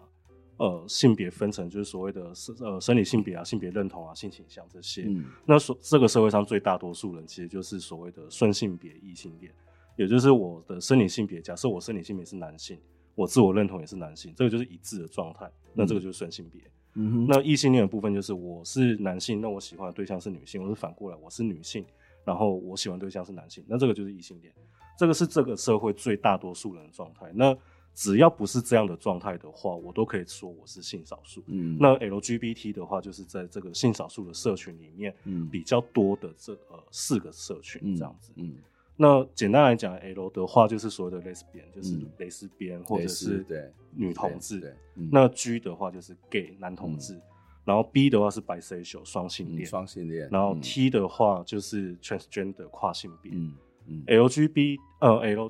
[0.58, 5.04] 呃性别分成就是所谓的生呃生理性别啊、性别认同啊、性倾向这些。
[5.08, 9.52] 嗯，那所这个社会上最大多数人其实就是所谓的顺性别异性恋，
[9.98, 12.80] 也就是我的生理性别，假设我生理性别是男性，
[13.16, 16.62] 我自我认同也是男性，这个就是一致的状态，那这个就是顺性别。
[16.62, 21.86] 嗯哼，那异性恋的部分就是我是男性，那我喜欢的对象是女性，我是反过来，我是女性，
[22.24, 24.54] 然后我喜欢对象是男性，那这个就是异性恋，
[24.98, 27.30] 这个是这个社会最大多数人的状态。
[27.34, 27.56] 那
[27.94, 31.44] 只要不是这样的状态的话，我都可以说我是性少数。
[31.48, 38.32] 嗯，那 LGBT 的话，就是在这个性少数的社群里面，嗯，比较多的这呃四个社群这样子。
[38.36, 38.48] 嗯。
[38.48, 38.56] 嗯
[38.98, 43.46] 那简单来讲，L 的话就是所谓的 lesbian，就是蕾丝边或者是
[43.92, 44.76] 女同志。
[45.12, 47.20] 那 G 的话就是 gay 男同志，
[47.66, 50.30] 然后 B 的话是 bisexual 双性恋，双性恋。
[50.32, 53.34] 然后 T 的话就是 transgender 跨性别。
[53.36, 53.54] 嗯
[53.88, 54.04] 嗯。
[54.08, 55.50] LGB 呃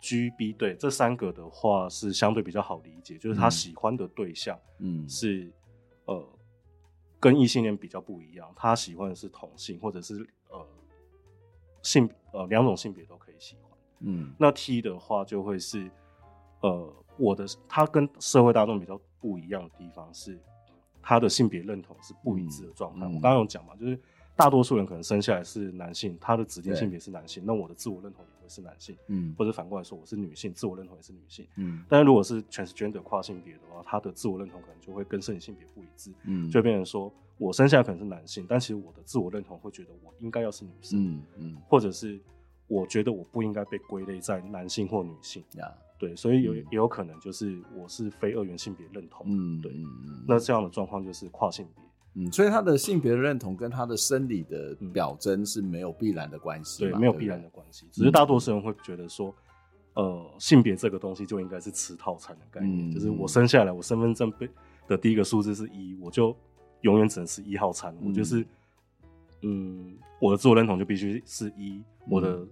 [0.00, 5.52] LGB 对这三个的话是相对比较好理解，就是他喜欢的对象嗯是
[6.06, 6.26] 呃
[7.20, 10.35] 跟异性恋比较不一样，他喜欢的是同性或者是呃。
[11.86, 15.88] 性呃两种性别都可以喜欢，嗯，那 T 的话就会是，
[16.60, 20.36] 呃，我的他跟社会大众比较不一样的地方是，
[21.00, 23.06] 他的性别认同是不一致的状态。
[23.06, 23.98] 嗯、我刚刚有讲嘛，就是
[24.36, 37.12] 大多数人可能生下来是男性，他的指定性别是男性，那我的自我认同也会是男性，嗯，或者反过来说我是女性，自我认同也是女性，嗯，但是如果是 transgender 跨性别的话，他的自我认同可能就会跟生理性别不一致，嗯，就会变成说。
[37.38, 42.18] 我生下来可能是男性，但其实我的自我认同会觉得我应该要是女生，嗯嗯，或者是
[42.66, 49.70] 我觉得我不应该被归类在男性或女性，呀，对，所以有也有可能就是我是非二元性别认同，嗯，对，
[50.26, 51.84] 那这样的状况就是跨性别，
[52.16, 59.34] 嗯，所以他的性别认同跟他的生理的表征是没有必然的关系，对，没有必然的关系，只是大多数人会觉得说，
[59.94, 64.48] 呃，性别这个东西就应该是吃套餐的概念，就是我生下来我身份证被
[64.88, 66.36] 的第一个数字是一，我就。
[66.82, 68.46] 永远只能是一号餐，嗯、我就是，
[69.40, 72.46] 嗯，我的自我认同就必须是一，嗯、我的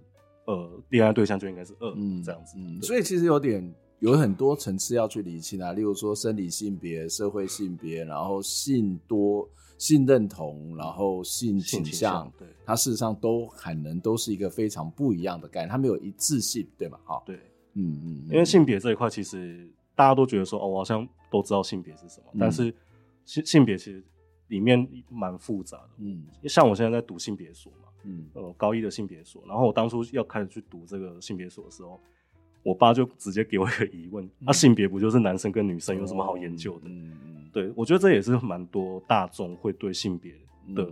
[0.45, 2.57] 呃恋爱对象就应该是二，嗯，这样子。
[2.57, 3.63] 嗯，所以其实有点
[3.99, 16.99] 有很多层次要去理清啊，例如说生理性别、社会性别，然后性多、性认同，然后性倾向，向，对，它事实上都可能都是一个非常不一样的概念，它没有一致性，对吗？
[17.05, 17.35] 哈，对，
[17.73, 22.73] 嗯嗯，因为性别这一块，其实大家都觉得说，哦，我好像都知道性别是什么，嗯、但是
[23.25, 24.03] 性性别其实。
[24.49, 31.99] 里面蛮复杂的，嗯，像我现在在读性别所嘛，嗯，呃，高一的性别所，然后我当初要开始去读这个性别所的时候，
[32.65, 36.89] 我爸就直接给我一个疑问：那、性别不就是男生跟女生有什么好研究的？
[36.89, 40.33] 嗯嗯，对，我觉得这也是蛮多大众会对性别
[40.75, 40.91] 的。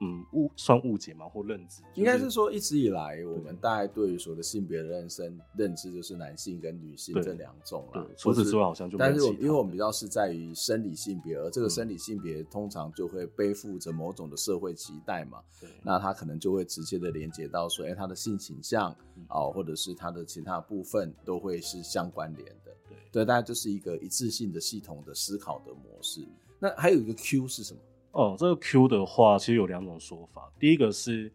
[0.00, 8.06] 嗯嗯，误算误解嘛，或认知，就是、应该是说一直以来我们大概对于所谓的性别的认识认知就是男性跟女性这两种了。
[8.16, 15.40] 除此之外好像就但是因为我们比较是在于生理性别，而这个生理性别通常就会背负着某种的社会期待嘛。
[15.60, 22.72] 对，那他可能就会直接的连接到说，哎、欸，他的性倾向啊，嗯哦，或者是他的其他部分都会是相关联的。
[22.88, 26.26] 对，对，大家就是一个一致性的系统的思考的模式。
[26.58, 27.80] 那还有一个 Q 是什么？
[28.14, 30.48] 哦，这个 Q 的话，其实有两种说法。
[30.58, 31.30] 第一个是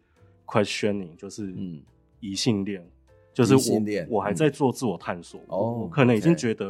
[0.46, 1.82] questioning，就是嗯，
[2.20, 2.90] 异性恋，嗯、
[3.34, 5.46] 就是我我还在做自我探索，嗯、
[5.82, 6.68] 我可能已经觉得，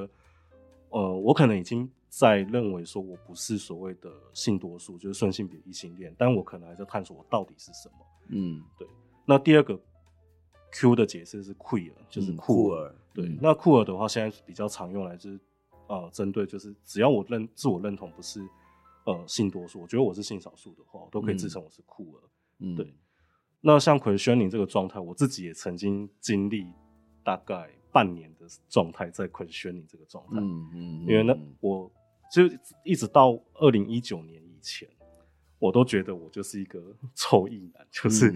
[0.89, 7.95] 哦 okay、呃，我可能已经在认为说我不是所谓的性多数，就是顺性别异性恋，但我可能还在探索我到底是什么。
[8.31, 8.89] 嗯，对。
[9.25, 9.79] 那第二个
[10.73, 12.93] Q 的解释是 queer，就是酷儿。
[13.15, 15.39] 对，嗯、那酷儿的话，现在比较常用来就是
[15.87, 18.45] 呃，针对就是只要我认自我认同不是。
[19.07, 22.21] 呃，性多数，我觉得我是性少数的话，我都可以自称我是酷儿。
[22.59, 22.95] 嗯，对。
[23.61, 26.67] 那像 questioning 这个状态，我自己也曾经经历
[27.25, 30.39] 大概半年的状态，在 questioning 这个状态。
[30.39, 31.01] 嗯嗯。
[31.03, 31.91] 因为呢，我
[32.31, 32.43] 就
[32.85, 34.89] 一直到二零一九年以前，
[35.59, 38.35] 我都觉得我就是一个 臭异男，就是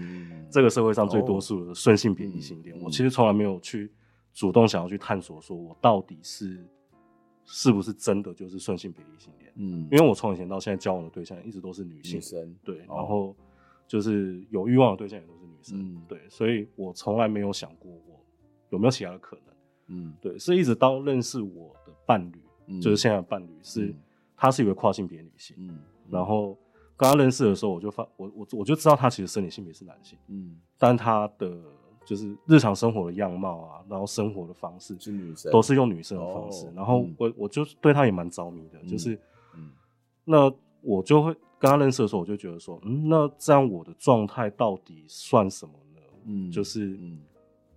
[0.51, 2.75] 这个社会上最多数的顺性别异性恋。
[2.81, 3.93] 我其实从来没有去
[4.33, 6.67] 主动想要去探索，说我到底是。
[7.45, 9.51] 是不是真的就是顺性别异性恋？
[9.55, 12.55] 嗯，因为我从以前到现在交往的对象一直都是女性，女生。
[12.63, 13.35] 对，然后
[13.87, 16.01] 就是有欲望的对象也都是女生，嗯。
[16.07, 18.19] 对，所以我从来没有想过我
[18.71, 19.55] 有没有其他的可能，
[19.87, 20.13] 嗯。
[20.19, 22.81] 对，是一直到认识我的伴侣，嗯。
[22.81, 23.95] 就是现在的伴侣是，嗯。
[24.35, 25.79] 她是一位跨性别女性，嗯，
[26.09, 26.57] 然后
[26.97, 30.59] 刚刚认识的时候，我就发我我我就知道她其实生理性别是男性，嗯。
[30.77, 31.57] 但她的
[32.05, 39.19] 就是日常生活的样貌啊，然后生活的方式是女生都是用女生的方式，哦然后嗯我我就对她也蛮着迷的，嗯就是
[39.55, 39.71] 嗯
[40.23, 40.51] 那
[40.81, 46.01] 我就会跟她认识的时候，我就觉得说，嗯，那这样我的状态到底算什么呢？
[46.25, 47.19] 嗯就是嗯，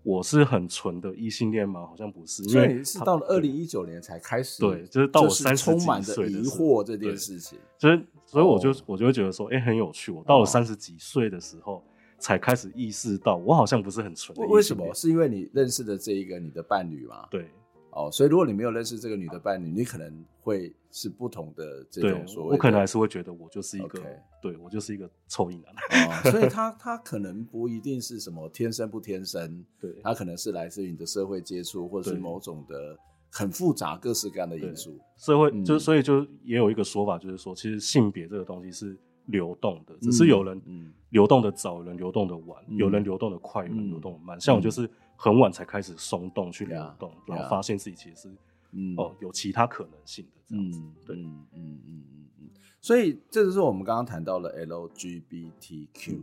[0.03, 1.87] 我是很纯的异性恋吗？
[1.87, 10.13] 好像不是，因为是到了二她零一九年才开始，对就是到我是30充满着几岁的疑惑这件事情，所以所以我就、哦我就会觉得说，哎、很有趣。
[10.13, 11.83] 我到哦了三十几岁的时候，
[12.19, 14.37] 才开始意识到，我好像不是很纯。
[14.39, 14.93] 为为什么？
[14.95, 17.27] 是因为你认识的这一个你的伴侣嘛？
[17.31, 17.49] 对
[17.91, 24.01] 哦，所以如果你没有认识这个女的伴侣，你可能会是不同的这种，所谓，我可能还是会觉得我就是一个
[24.41, 26.07] 对我就是一个臭硬男。
[26.07, 32.97] 哦，所以他他可能不一定是什么天生不天生，对他可能是来自于你的社会接触，或者是某种的
[33.31, 34.97] 很复杂各式各样的因素。
[35.17, 38.97] 社会嗯就所以就也有一个说法，就是说，其实性别这个东西是
[39.29, 44.39] 流动的，只是有人嗯流动的早，有人流动的晚，嗯有人流动的快，有人嗯流动的慢。
[44.39, 48.29] 像我就是很晚才开始松动去流呀动，然后发现自己其实是
[48.73, 50.95] 嗯哦有其他可能性的这样子嗯。
[51.07, 52.51] 对，嗯嗯嗯嗯嗯，
[52.81, 56.21] 所以这就是我们刚刚谈到了 LGBTQ。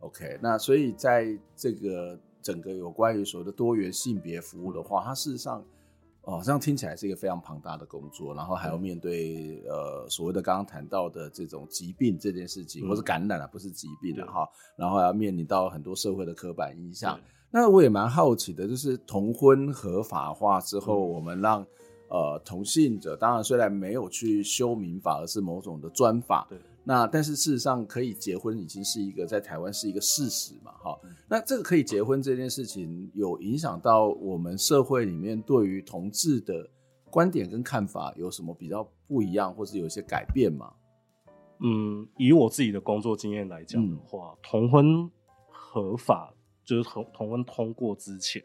[0.00, 5.64] OK，那所以在这个整个有关于所谓的多元性别服务的话，它事实上
[6.26, 14.24] 哦，这样听起来是一个非常庞大的工作，然后还要面对呃所谓的刚刚谈到的这种疾病这件事情，嗯或是感染啊，不是疾病对。
[14.24, 17.16] 了哈，然后还要面临到很多社会的刻板印象。
[17.48, 21.10] 那我也蛮好奇的，就是同婚合法化之后，嗯。
[21.10, 21.64] 我们让
[22.08, 26.44] 呃同性者，当然虽然没有去修民法，而是某种的专法。
[26.50, 26.58] 对，
[26.88, 31.10] 那但是事实上，可以结婚已经是一个在台湾是一个事实嘛，哈嗯。
[31.28, 36.70] 那这个可以结婚这件事情，有影响到我们社会里面对于同志的
[37.10, 40.72] 观点跟看法有什么比较不一样，或是有一些改变吗？
[41.58, 45.10] 嗯，以我自己的工作经验来讲的话，同婚
[45.48, 46.32] 合法
[46.64, 48.40] 就是同同婚通过之前，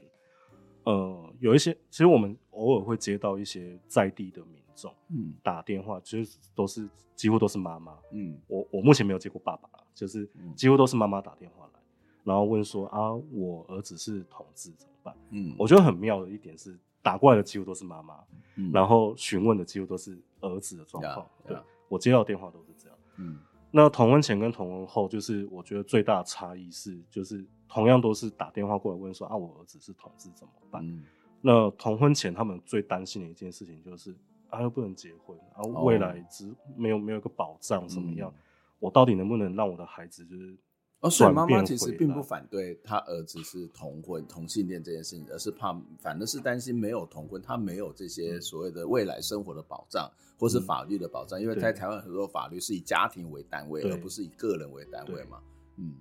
[0.85, 7.95] 呃，有一些其实我们偶尔会接到一些在地的民众嗯打电话，就是都是几乎都是妈妈。
[8.11, 11.79] 嗯我我目前没有接过爸爸，就是嗯几乎都是妈妈打电话来，
[12.23, 15.15] 然后问说啊，我儿子是同志怎么办？
[15.29, 18.15] 嗯，我觉得很妙的一点是，打过来的几乎都是妈妈，
[18.55, 21.17] 嗯然后询问的几乎都是儿子的状况。
[21.17, 21.57] 呀对，
[21.87, 22.97] 我接到电话都是这样。
[23.17, 23.39] 嗯
[23.73, 30.85] 那同婚前跟同婚后，就是我觉得最大的差异是，就是同样都是打电话过来问说啊，我儿子是同志怎么办？
[30.85, 31.03] 嗯
[31.43, 34.15] 那同婚前他们最担心的一件事情就是
[34.51, 38.29] 啊，又不能结婚，啊，哦未来只没有没有一个保障，怎么样？
[38.29, 38.39] 嗯
[38.81, 40.57] 我到底能不能让我的孩子就是
[41.01, 51.39] 哦，所以妈妈其实并不反对他儿子是同婚同性恋这件事情，而是怕反而是担心没有同婚，他没有这些所谓的未来生活的保障，或是法律的保障。
[51.39, 55.39] 因为在台湾很多法律是以家庭为单位，而不是以个人为单位嘛。
[55.77, 55.93] 嗯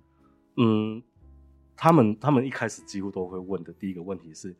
[0.57, 1.03] 嗯，
[1.77, 4.55] 他们他们一开始几乎都会问的第一个问题是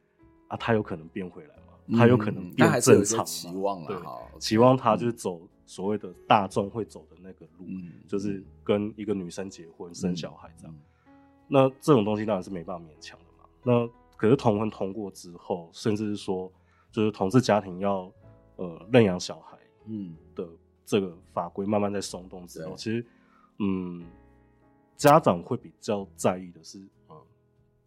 [0.48, 1.74] 啊，他有可能变回来吗？
[1.98, 3.24] 他有可能变正常吗？
[3.26, 3.98] 期望对
[4.40, 10.76] 期望他就是走所谓的大众会走的那个路，嗯就是跟一个女生结婚、生小孩这样。
[10.76, 10.82] 嗯
[11.54, 13.44] 那这种东西当然是没办法勉强的嘛。
[13.62, 13.86] 那
[14.16, 16.50] 可是同婚通过之后，甚至是说，
[16.94, 18.10] 就是同志家庭要
[18.56, 20.48] 呃认养小孩嗯的
[20.86, 23.06] 这个法规慢慢在松动之后，其实
[23.60, 24.02] 嗯，
[24.96, 27.22] 家长会比较在意的是，呃，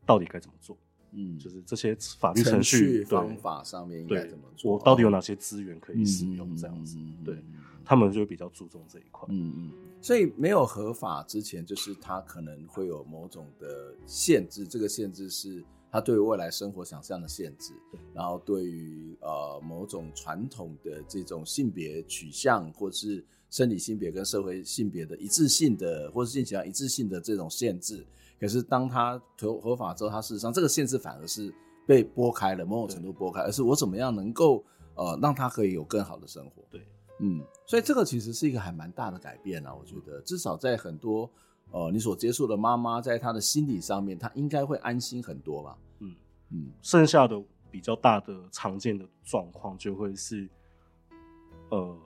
[0.05, 0.77] 到底该怎么做，
[1.15, 4.75] 嗯，就是这些法律程序方法上面应该怎么做？
[4.75, 6.57] 我到底有哪些资源可以使嗯用？
[6.57, 7.45] 这样子，对嗯
[7.87, 9.29] 他们就会比较注重这一块。
[9.31, 15.63] 嗯嗯，所以没有合法之前，就是他可能会有某种的限制，这个限制是
[15.93, 17.75] 他对于未来生活想象的限制，
[18.15, 28.03] 然后对于呃某种传统的这种性别取向，或是生理性别跟社会性别的一致性的，或是性取向一致性的这种限制。
[28.45, 31.51] 可是当他合合法之后，他事实上这个限制反而是
[31.87, 34.63] 被拨开了，某种程度拨开，而是我怎么样能够
[34.97, 36.63] 呃让他可以有更好的生活。
[36.71, 36.87] 对。
[37.21, 41.31] 嗯，所以这个其实是一个还蛮大的改变啊，我觉得至少在很多
[41.71, 45.79] 呃你所接触的妈妈，在她的心理上面，她应该会安心很多吧。
[46.01, 46.15] 嗯
[46.51, 50.47] 嗯剩下的比较大的常见的状况就会是，
[51.71, 51.97] 呃，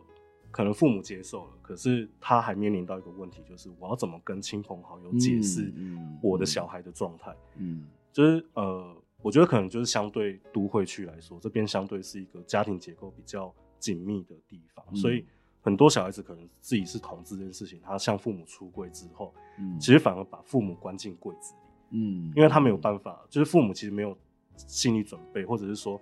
[0.50, 7.34] 可能父母接受了，可是他还面临到一个问题，就是我要怎么跟亲朋好友解释嗯我的小孩的状态？
[7.56, 15.24] 嗯就是呃，我觉得可能就是相对都会区来说，这边相对是一个家庭结构比较紧密的地方，嗯所以
[15.60, 21.60] 很多小孩子可能自己是同志这件事情，他向父母出柜之后，嗯，其实反而把父母关进柜子里。
[21.90, 24.16] 嗯，因为他没有办法，就是父母其实没有
[24.56, 26.00] 心理准备，或者是说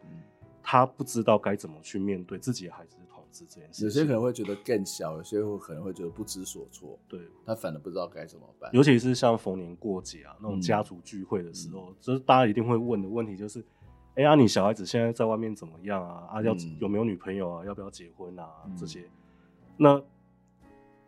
[0.62, 3.84] 他不知道该怎么去面对自己的孩子的同志这件事。
[3.84, 8.70] 有些可能会觉得更小，有些会可能会觉得不知所措，对，他反而不知道该怎么办。
[8.72, 13.64] 尤其是像逢年过节啊那种家族聚会的时候，就、嗯、是大家一定会问的问题就是。
[14.18, 16.26] 哎呀，啊、你小孩子现在在外面怎么样啊？
[16.30, 17.66] 啊，要、嗯、有没有女朋友啊？
[17.66, 18.48] 要不要结婚啊？
[18.64, 19.04] 嗯、这些，
[19.76, 20.02] 那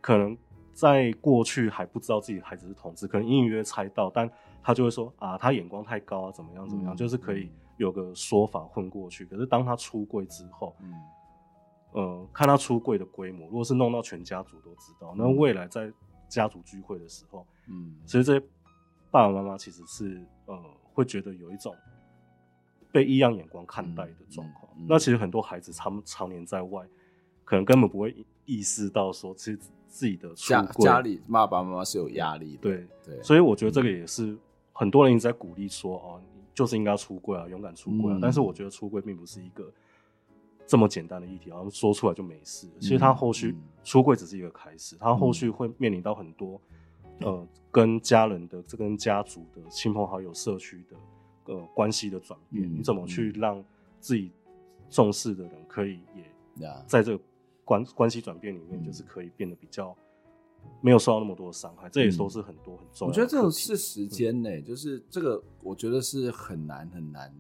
[0.03, 0.37] 可能
[0.75, 4.31] 在过去还不知道自己孩子是同志，可能隐隐约约猜到，但
[4.62, 9.25] 他就会说啊，他眼光太高啊，怎么样怎么样，嗯、就是可以有个说法混过去。
[9.25, 10.93] 可是当他出柜之后，嗯，
[11.93, 15.93] 呃，看他出柜的规模，如果是弄到全家族都知道，那未来在
[16.28, 18.47] 家族聚会的时候，嗯，其实这些
[19.11, 20.59] 爸爸妈妈其实是呃
[20.93, 21.74] 会觉得有一种。
[22.91, 26.82] 被异样眼光看待的状况，嗯嗯嗯、那其实很多孩子他们常年在外，
[27.45, 28.16] 可能根本不会
[28.47, 32.62] 意识到说，其实自己的出家家里爸爸妈妈是有压力的。
[32.62, 34.34] 对对，对所以我觉得这个也是
[34.72, 38.16] 很多人一直在鼓励说，哦，你就是应该出柜啊，勇敢出柜啊。
[38.16, 39.70] 嗯、但是我觉得出柜并不是一个
[40.69, 42.69] 这么简单的议题，好像说出来就没事。
[42.79, 46.61] 其实他后续出柜只是一个开始，他后续会面临到很多
[47.23, 50.97] 呃，跟家人的、这跟家族的、亲朋好友、社区的。
[51.51, 53.64] 呃，关系的转变，嗯、你怎么去让
[54.01, 54.31] 自己
[54.91, 57.25] 重视的人可以也在这个
[57.64, 59.97] 关关系转变里面，就是可以变得比较
[60.83, 63.11] 没有受到那么多的伤害，嗯、这也都是很多很重要的。
[63.11, 67.35] 我觉得这种是时间呢，嗯、就是这个我觉得是很难很难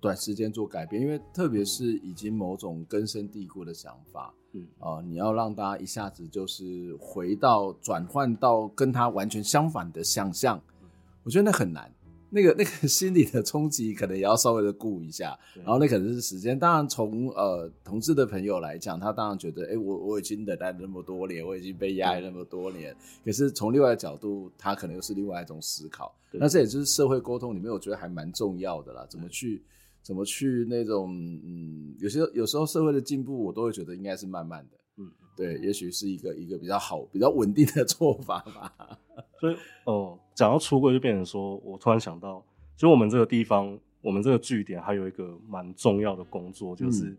[0.00, 10.88] 短时间做改变，因为特别是已经某种根深蒂固的想法，嗯啊、呃，你要让大家一下子就是回到转换到跟他完全相反的想象，嗯、
[11.24, 11.92] 我觉得那很难。
[12.30, 16.58] 那个那个 心理的冲击可能也要稍微的顾一下，然后那可能是时间。
[16.58, 22.94] 当然从呃同志的朋友来讲，他当然觉得，哎、欸，我我已经等待了那么多年，我已经被压抑那么多年。
[23.24, 26.14] 可是从另外的角度，他可能又是另外一种思考。
[26.30, 29.06] 那这也就是社会沟通里面，我觉得还蛮重要的啦。
[29.08, 29.62] 怎么去对
[30.02, 34.78] 怎么去那种嗯，有些有时候社会的进步，我都会觉得应该是慢慢的。
[34.96, 38.98] 嗯，对，也许是一个一个比较好、比较稳定的 做法吧。
[39.38, 42.44] 所以，哦、呃，讲到出柜，就变成说，我突然想到，
[42.76, 47.16] 就我们这个地方，我们这个据点，还有一个蛮重要的工作，就是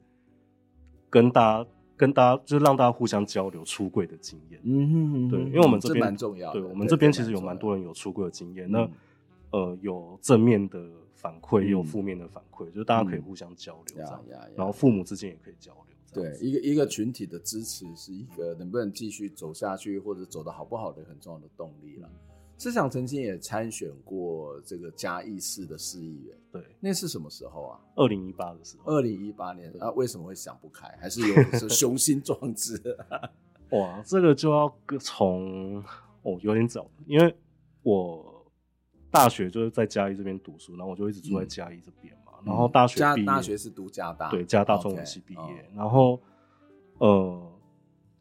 [1.10, 4.60] 跟大家、嗯、跟大家，就是让大家互相交流出柜的经验。
[4.64, 8.70] 嗯哼哼，对，因为我们这边蛮重要的，对，我们这边其实有蛮多人有出柜的经验。
[8.70, 8.90] 那，
[9.52, 10.86] 呃，有正面的
[11.22, 14.24] 反馈，也有负面的反馈，就是大家可以互相交流这样，
[14.56, 15.84] 然后父母之间也可以交流。
[16.14, 22.10] 对，一个一个群体的支持是一个能不能继续走下去或者走得好不好的很重要的动力了。
[22.58, 27.80] 思想曾经也参选过这个嘉义市的市议员，对，那是什么时候啊？
[27.96, 28.92] 二零一八的时候。
[28.92, 30.88] 二零一八年对啊，为什么会想不开？
[31.00, 32.98] 还是有雄心壮志？
[33.72, 35.78] 哇，这个就要从
[36.24, 37.36] 哦有点早，因为
[37.84, 38.29] 我
[39.12, 42.14] 大学就是在嘉义这边读书，然后我就一直住在嘉义这边。
[42.14, 45.70] 嗯然后大学毕业，大学是读加大，对，加大中文系毕业。
[45.76, 46.18] 然后，
[47.00, 47.52] 呃，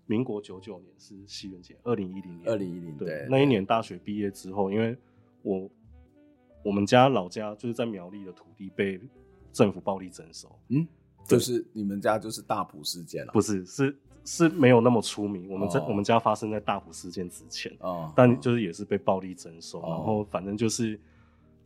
[0.07, 4.99] 民国九九年是西元节，二零一零年，二零一零对，那一年大学毕业之后，因为
[5.43, 5.71] 我
[6.65, 9.01] 我们家老家就是在苗栗的土地被
[9.53, 10.85] 政府暴力征收，嗯，
[11.25, 13.33] 就是你们家就是大埔事件了？
[13.33, 13.97] 不是，是
[14.29, 15.49] 是没有那么出名。
[15.51, 17.73] 我们在我们家发生在大埔事件之前，
[18.15, 21.01] 但就是也是被暴力征收，然后反正就是。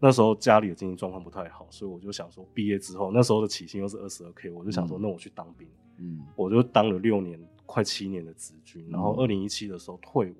[0.04, 5.68] 那时候家里的经济状况不太好，所以我就想说，毕业之后那时候的起薪又是二十二 k，我就想说，那我去当兵。
[5.98, 10.34] 嗯，我就当了六年，快七年的职军，然后二零一七的时候退伍。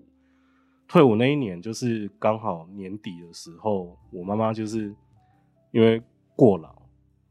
[0.88, 4.92] 退伍那一年就是刚好年底的时候，我妈妈就是
[5.70, 6.02] 因为
[6.34, 6.74] 过劳，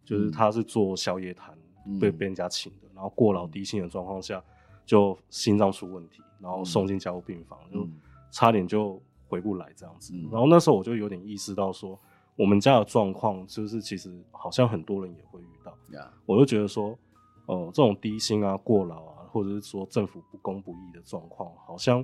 [0.05, 1.53] 就是她是做宵夜摊
[1.99, 4.41] 被被人家请的，然后过劳低薪的状况下，
[4.85, 7.87] 就心脏出问题，然后送进加护病房，就
[8.31, 10.13] 差点就回不来这样子。
[10.31, 11.99] 然后那时候我就有点意识到说。
[12.37, 15.77] 我们家的状况就是，其实好像很多人也会遇到。
[16.25, 16.97] 我就觉得说，
[17.45, 22.03] 呃，这种低薪啊、过劳啊，或者是说政府不公不义的状况，好像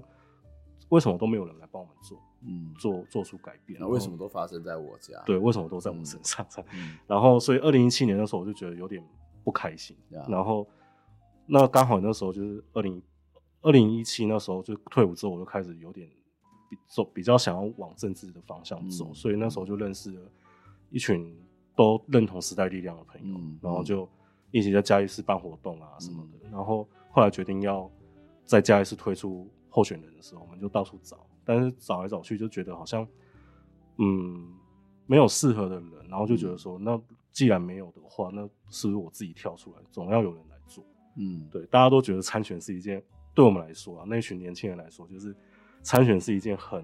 [0.90, 3.80] 为什么都没有人来帮我们做，嗯，做做出改变？
[3.80, 5.20] 那为什么都发生在我家？
[5.26, 6.46] 对，为什么都在我身上？
[6.74, 9.04] 嗯、然后，所以二零一七年的时候，我就觉得有点
[9.44, 9.98] 不开心。
[10.28, 10.68] 然后，
[11.48, 13.02] 那刚好那时候就是二零
[13.62, 16.08] 二零一七那时候就退伍之后，我就开始有点。
[16.70, 20.22] 比走比较想要往政治的方向走，嗯、所以那时候就认识了
[20.90, 21.34] 一群
[21.78, 24.06] 都认同时代力量的朋友，嗯、然后就
[24.52, 26.40] 一起在嘉义市办活动啊什么的。
[26.44, 27.90] 嗯、然后后来决定要
[28.44, 33.08] 在嘉义市推出候选人的时候，我们就到处找，但是找来找去就觉得好像
[33.96, 34.54] 嗯
[35.06, 40.57] 没有适合的人，然后就觉得说，嗯、那既然没有的话，那是不是我自己跳出来，总要有人来做？
[41.18, 43.04] 嗯，对，大家都觉得参选是一件
[43.34, 45.36] 对我们来说啊，那群年轻人来说就是。
[45.84, 46.84] 参选是一件很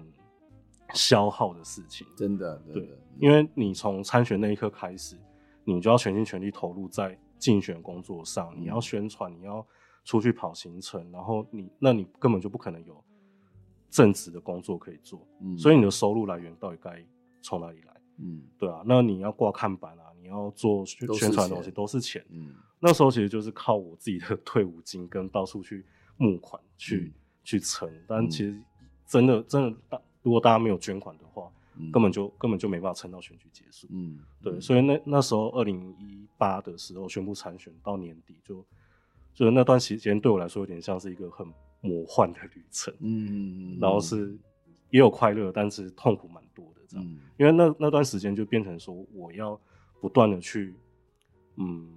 [0.94, 2.06] 消耗的事情。
[2.16, 5.18] 真的，真的对，因为你从参选那一刻开始，
[5.62, 9.66] 你就要全心全力投入在竞选工作上，嗯、你要宣传，你要
[10.04, 13.04] 出去跑行程，然后你，那你根本就不可能有
[13.90, 17.04] 正职的工作可以做，嗯，所以你的收入来源到底该
[17.42, 17.94] 从哪里来？
[18.18, 25.84] 嗯，对啊，那你要挂看板啊，你要做宣传的东西都是钱，嗯，那时候其实就是靠我自己的 退伍金跟到处去
[26.16, 27.12] 募款去、嗯、
[27.42, 28.56] 去撑，但其实
[29.06, 38.64] 真的真的大，如果大家没有捐款的话，嗯、根本就根本就没办法撑到选举结束，嗯，对，所以那那时候二零一八的时候宣布参选到年底就，
[39.34, 41.46] 就是那段时间对我来说有点像是一个很
[41.80, 44.38] 魔幻的旅程，嗯，然后是
[44.90, 46.80] 也有快乐，但是痛苦蛮多的。
[46.94, 49.58] 嗯，因为那那段时间就变成说，我要
[50.00, 50.74] 不断的去，
[51.56, 51.88] 嗯，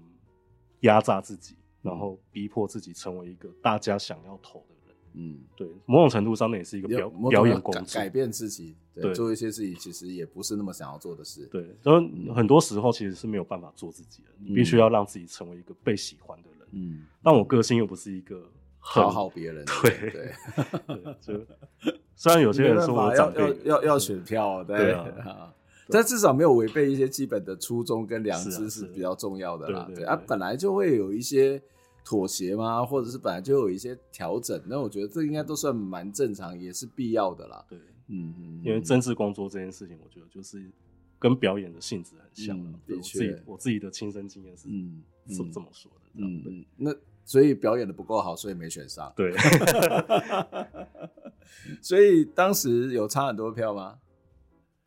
[0.82, 4.96] 压榨自己，然后逼迫自己成为一个大家想要投的人。
[5.14, 11.48] 嗯，对，某种程度上那也是一个表表演工作，改变自己，对，做一些自己其实也不是那么想要做的事。
[11.48, 16.68] 对，然后很多时候其实是没有办法做自己的，你必须要让自己成为一个被喜欢的人。
[16.72, 18.48] 嗯，但我个性又不是一个
[18.94, 20.34] 讨好别人，对对，
[21.22, 21.46] 就。
[22.16, 25.54] 虽然有些人说我长辈要要要选票，对，对啊，
[25.88, 29.88] 但至少没有违背一些基本的初衷跟良知是比较重要的啦。
[29.94, 31.62] 对啊，本来就会有一些
[32.04, 37.64] 妥协嘛，或者是本来就有一些调整，那我觉得这应该都算蛮正常，也是必要的啦。
[37.70, 37.78] 对，
[38.08, 40.66] 嗯嗯，因为政治工作这件事情，我觉得就是
[41.20, 42.58] 跟表演的性质很像。
[42.88, 46.10] 的确，我自己我自己的亲身经验是嗯是这么说的。
[46.16, 46.92] 嗯嗯，那
[47.28, 49.12] 所以表演的不够好，所以没选上。
[49.18, 49.36] 对。
[51.84, 54.00] 所以当时有差很多票吗？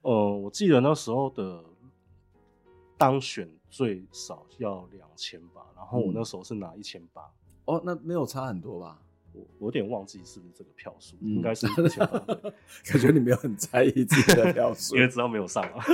[0.01, 1.63] 呃，我记得那时候的
[2.97, 7.23] 当选最少要两千吧，然后我那时候是拿一千八。
[7.67, 8.99] 哦，那没有差很多吧？
[9.33, 12.19] 我我有点忘记是不是这个票数，嗯、应该是 一千八。
[12.19, 15.85] 感觉你没有很在意自己的票数， 因为知道没有上啊。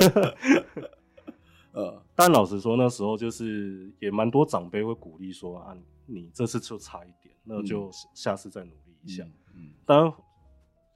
[1.72, 5.76] 呃，但老实说，那时候就是也蛮多长辈会鼓励说啊，
[6.06, 9.24] 你这次就差一点，那就下次再努力一下。
[9.54, 10.14] 嗯，当然。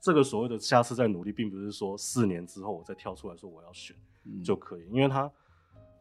[0.03, 3.95] 这个所谓的下次再努力，并不是说四年之后我再跳出来说我要选
[4.43, 5.31] 就可以，因为他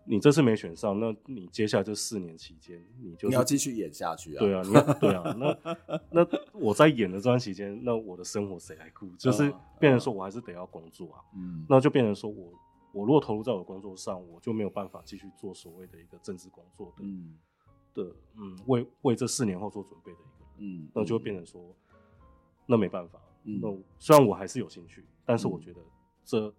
[0.05, 4.39] 你这次没选上，那你接下来这四年期间，你就你要继续演下去啊。
[4.39, 5.57] 对啊，你对啊，那
[6.12, 9.05] 那我在演的这段期间，那我的生活谁来顾？
[9.18, 11.20] 就是变成说我还是得要工作啊。
[11.36, 12.53] 嗯，那就变成说我
[12.93, 17.38] 我如果投入在我的工作上，我就没有办法继续做所谓的一个政治工作的，嗯
[17.94, 21.76] 的嗯为为这四年后做准备的一个人，嗯，那就会变成说
[22.66, 23.20] 那没办法。
[23.44, 25.82] 那、嗯、虽然我还是有兴趣，但是我觉得
[26.24, 26.54] 这、嗯、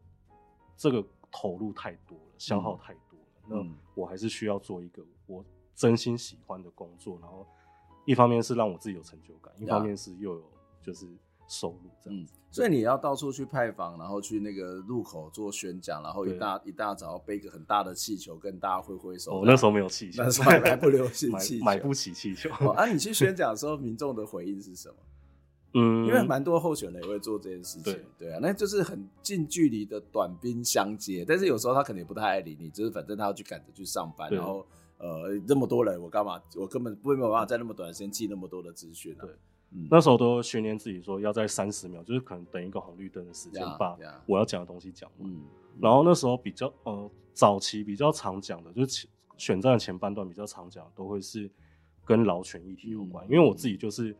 [0.76, 3.26] 这个投入太多了，消耗太多了。
[3.48, 7.46] 嗯、那我还是需要做一个我真心喜欢的工作，然后
[8.06, 10.50] 一方面是让我自己有成就感，一方面是又有
[10.82, 11.06] 就是
[11.50, 12.32] 收入这样子。
[12.34, 19.32] 嗯、所以你要到处去派访，然后去那个路口做宣讲，然后一大一大早背个很大的气球跟大家挥挥手。
[19.32, 22.48] 我、哦、那时候没有气 球，那时候还不流行气 球，买不起气球。
[22.60, 24.94] 哦、啊，你去宣讲的时候，民众的回应是什么？
[25.74, 34.66] 嗯，因为蛮多候选人也会做这件事情，对，对啊，那就是很近距离的短兵相接，但是有时候他可能也不太爱理你，就是反正他要去赶着去上班，然后
[34.98, 36.42] 呃这么多人，我干嘛？
[36.56, 39.22] 我根本不会没有办法在那么短的时间记那么多的资讯，啊。
[39.22, 39.30] 对，
[39.72, 43.96] 嗯、那时候都训练自己说要在三十秒，就是可能等一个红绿灯的时间把
[44.26, 45.30] 我要讲的东西讲完。
[45.30, 45.42] 嗯，
[45.80, 51.50] 然后那时候比较呃早期比较常讲的，就是选战的前半段比较常讲的都会是
[52.04, 54.16] 跟劳权议题有关，嗯、因为我自己就是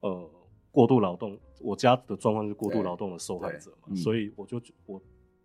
[0.00, 0.30] 呃。
[0.72, 5.00] 过度劳动，我家的状况是过度劳动的受害者嘛，所以我就我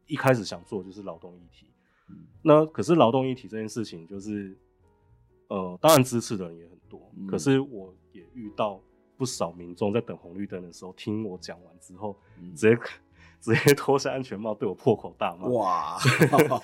[0.05, 1.67] 一开始想做就是劳动议题。
[2.09, 4.53] 嗯、那可是劳动议题这件事情，就是
[5.47, 8.81] 呃，当然支持的人也很多，嗯、可是我也遇到
[9.21, 12.81] 不少民众在等红绿灯的时候，听我讲完之后，嗯、直接。
[13.41, 15.97] 直接脱下安全帽对我破口大骂，哇，
[16.45, 16.61] 好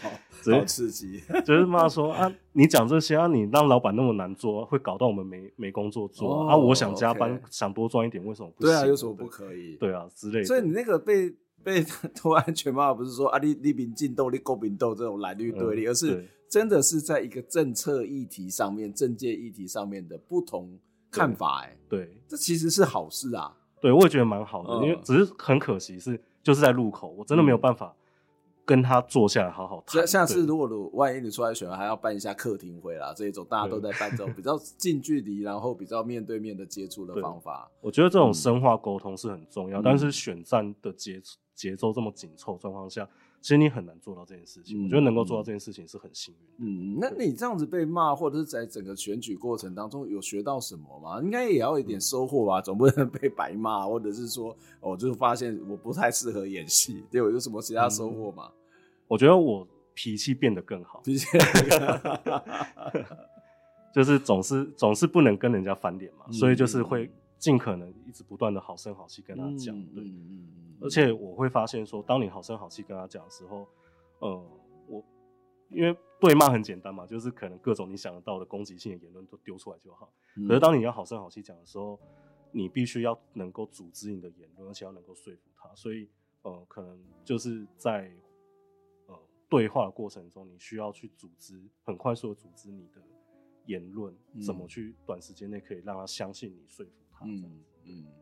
[0.67, 1.19] 刺激！
[1.43, 6.55] 就是骂说啊，你讲这些啊，你让老板那么难做，会搞到我们没没工作做啊。
[6.55, 8.71] 我想加班，想多赚一点，为什么不行？
[8.71, 9.75] 对啊，有什么不可以？
[9.77, 10.45] 对啊，之类的。
[10.45, 11.33] 所以你那个被
[11.63, 11.83] 被
[12.13, 20.77] 脱安全帽，不是说啊，你你民进斗，你国民党这种蓝绿对立，而是真的是在一个政策议题上面、政界议题上面的不同
[21.11, 21.61] 看法。
[21.63, 23.55] 哎，对，这其实是好事啊。
[23.81, 26.21] 对，我也觉得蛮好的，因为只是很可惜是。
[26.43, 27.93] 就是在路口，我真的没有办法
[28.63, 30.07] 跟他坐下来好好谈。
[30.07, 37.69] 下次如果如万一你出来选，还要办一下客厅会啦，这一种大家都在办这种比较近距离，然后比较面对面的接触的方法。
[37.81, 41.21] 我觉得这种深化沟通是很重要，嗯、但是选战的节
[41.53, 43.05] 节奏这么紧凑状况下，
[43.41, 44.81] 其实你很难做到这件事情。
[44.81, 46.39] 嗯、我觉得能够做到这件事情是很幸运。
[46.65, 51.21] 嗯，那你这样子被骂，或者是在整个选举过程当中有学到什么吗？
[51.21, 58.53] 应该也要一点收获吧，嗯、总不能 被白骂，或者是说，我、哦、就发现我不太适合演戏，对我有什么其他收获吗、嗯？
[59.07, 61.25] 我觉得我脾气变得更好，脾气
[63.93, 70.03] 就是总是总是不能跟人家翻脸嘛，嗯、 所以就是会尽可能一直不断的好声好气跟他讲，嗯、对。
[70.03, 70.47] 嗯
[70.79, 73.67] 而且我会发现说，当你好声好气跟他讲的时候，
[74.19, 74.47] 呃，
[74.87, 75.03] 我
[75.69, 80.13] 因为对骂很简单嘛，就是可能各种你想得到的攻击性的言论都丢出来就好。
[80.47, 81.99] 可是当你要好声好气讲的时候，
[82.51, 85.73] 你必须要能够组织你的言论，而且要能够说服他。
[85.73, 86.07] 所以，
[86.43, 88.11] 呃，可能就是在
[89.07, 89.19] 呃
[89.49, 93.01] 对话的过程中，你需要去组织，很快速的组织你的
[93.65, 94.15] 言论，
[94.45, 97.47] 怎么去短时间内可以让他相信你，说服他这样子。
[97.85, 98.05] 嗯嗯。
[98.05, 98.13] 嗯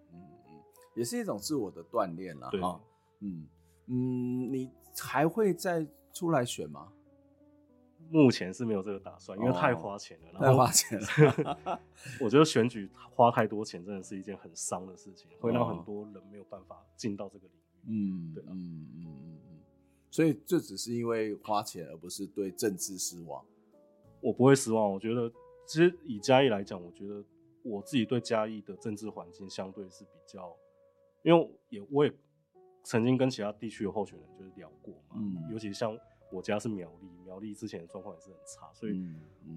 [0.96, 2.82] 也是一种自我的锻炼了哈，
[3.20, 3.46] 嗯
[3.88, 6.90] 嗯，你还会再出来选吗？
[8.10, 10.40] 目前是没有这个打算，因为太花钱了。
[10.40, 11.82] 太花钱了，
[12.22, 17.62] 我觉得选举花太多钱，真的是一件很伤的事情，会让很多人没有办法进到这个领域。
[17.88, 19.60] 嗯，对，嗯嗯嗯嗯，
[20.10, 23.44] 所以这只是因为花钱，而不是对政治失望。
[24.22, 25.30] 我不会失望，我觉得
[25.68, 27.22] 其实以嘉义来讲，我觉得
[27.66, 30.56] 我自己对嘉义的政治环境相对是比较。
[31.24, 32.14] 因为也我也
[32.84, 35.98] 曾经跟其他地区的候选人就是聊过嘛，嗯，尤其像
[36.32, 39.04] 我家是苗栗，苗栗之前的状况也是很差，所以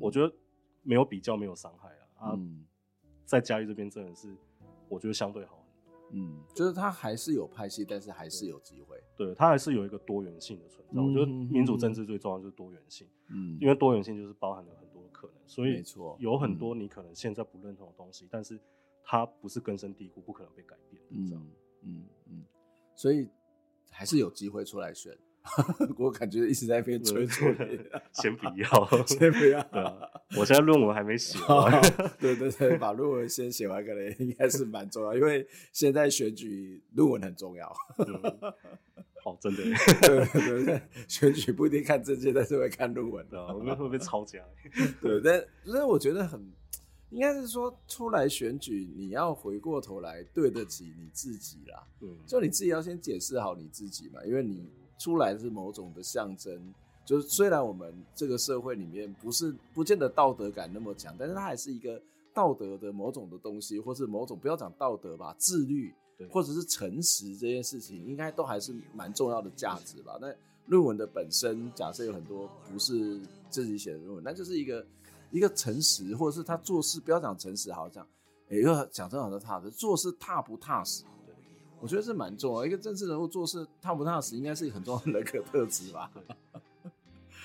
[0.00, 0.34] 我觉得
[0.82, 2.32] 没有比较没有伤害啊。
[2.32, 2.64] 嗯，
[3.26, 4.34] 在嘉义这边真的是
[4.88, 11.02] 我觉得相对好很多，嗯，就是他还是有派系，但是还是有机会，对，他还是有一个多元性的存在。
[11.02, 14.87] 我觉得民主政治最重要就是多元性，嗯，因为多元性就是包含了很
[15.20, 18.60] 可能，所以没错，有很多你可能现在不认同的东西，但是。
[19.10, 21.02] 它不是根深蒂固，不可能被改变。
[21.08, 21.50] 嗯
[21.80, 22.44] 嗯嗯，
[22.94, 23.26] 所以
[23.90, 25.16] 还是有机会出来选。
[25.96, 27.46] 我感觉一直在被催促，
[28.12, 29.62] 先不要，先不要。
[29.62, 29.98] 对啊，
[30.36, 31.80] 我现在论文还没写完。
[32.20, 37.74] 对对对，把论文先写完，可能应该是蛮重要，因为现在选举论文很重要。
[39.24, 39.62] 哦，真的。
[40.02, 43.40] 对对对，选举不一定看政见，但是会看论文的。
[43.54, 44.44] 我们会不会抄家？
[45.00, 46.40] 对，但所以我觉得很。
[47.10, 51.82] 应该是说，出来选举，你要回过头来对得起你自己啦。
[52.02, 56.74] 嗯，就你自己要先解释好你自己嘛，因为你出来是某种的象征。
[57.06, 61.98] 就是虽然我们这个社会里面不是不见得道德感那么强，但是它还是一个
[62.34, 65.94] 道德的某种的东西，或是某种不要讲道德吧，自律，
[66.30, 70.18] 或者是诚实这件事情，应该都还是蛮重要的价值吧。
[70.20, 70.32] 那
[70.66, 74.86] 论文的本身，假设有很多不是自己写的论文，那就是一个。
[75.30, 78.02] 一个诚实，或者是他做事不要讲诚实，好像，
[78.48, 81.34] 哎，又讲正好的踏实，做事踏不踏实，对，
[81.82, 82.64] 我觉得是蛮重要。
[82.64, 86.10] 一个政治人物做事踏不踏实，应该是很重要的人格特质吧。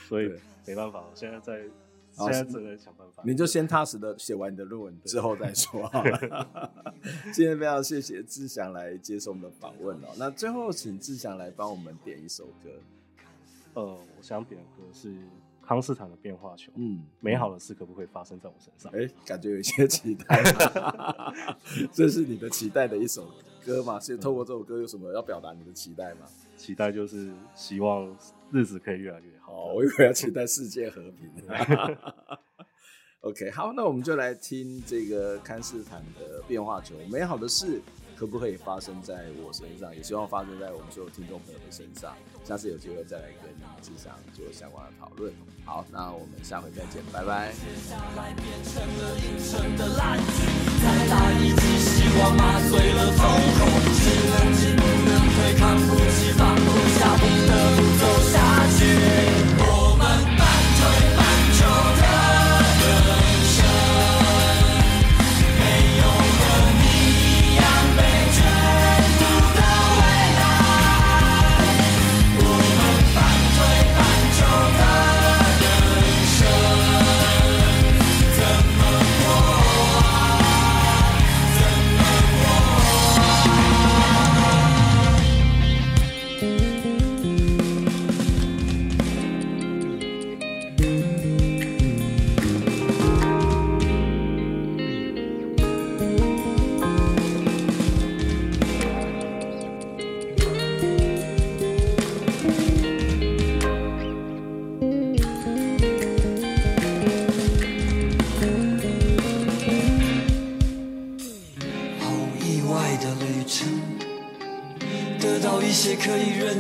[0.08, 0.32] 所以
[0.66, 1.70] 没办法，我现在在，
[2.14, 3.24] 现在只能想办法。
[3.26, 6.72] 你就先踏实的写完你的论文之后再说好了。
[7.34, 10.08] 今天非常谢谢志祥来接受我们的访问哦。
[10.18, 12.70] 那最后请志祥来帮我们点一首歌。
[13.74, 15.16] 呃，我想点的歌是。
[15.66, 18.92] 康斯坦的变化球，嗯，美好的事可不可以发生在我身上？
[18.94, 20.44] 哎、欸，感觉有一些期待，
[21.94, 23.36] 这是你的期待的一首歌
[23.86, 24.00] 嘛？
[24.00, 26.28] 所以透过这首歌有什么要表达你的期待吗？
[26.58, 28.16] 期待就是希望
[28.52, 29.54] 日子可以越来越好。
[29.54, 31.32] 哦，我以为要期待世界和平。
[33.22, 37.82] OK，好，那我们就来听这个康斯坦的变化球，美好的事。
[38.16, 39.94] 可不可以发生在我身上？
[39.94, 42.16] 也希望发生在我们所有听众朋友的身上。
[42.46, 43.50] 下次有机会再来跟
[43.82, 45.34] 志祥做相关的讨论。
[45.66, 47.52] 好，那我们下回再见，拜拜。
[47.52, 50.46] 接下来变成了阴沉的烂剧，
[50.80, 51.50] 再大一
[52.16, 53.20] 我麻醉了痛
[53.58, 53.60] 苦，
[53.98, 56.62] 只能进不能退，看不起放不
[57.00, 58.02] 下，不得不走
[58.32, 58.34] 下
[58.78, 59.53] 去。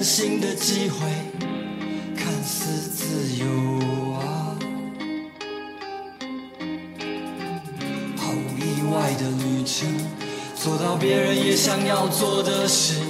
[0.03, 1.07] 新的机会
[2.13, 3.45] 看似自由
[4.15, 4.57] 啊。
[8.17, 9.87] 毫无意外的旅程
[10.55, 13.02] 做到别人也想要做的事。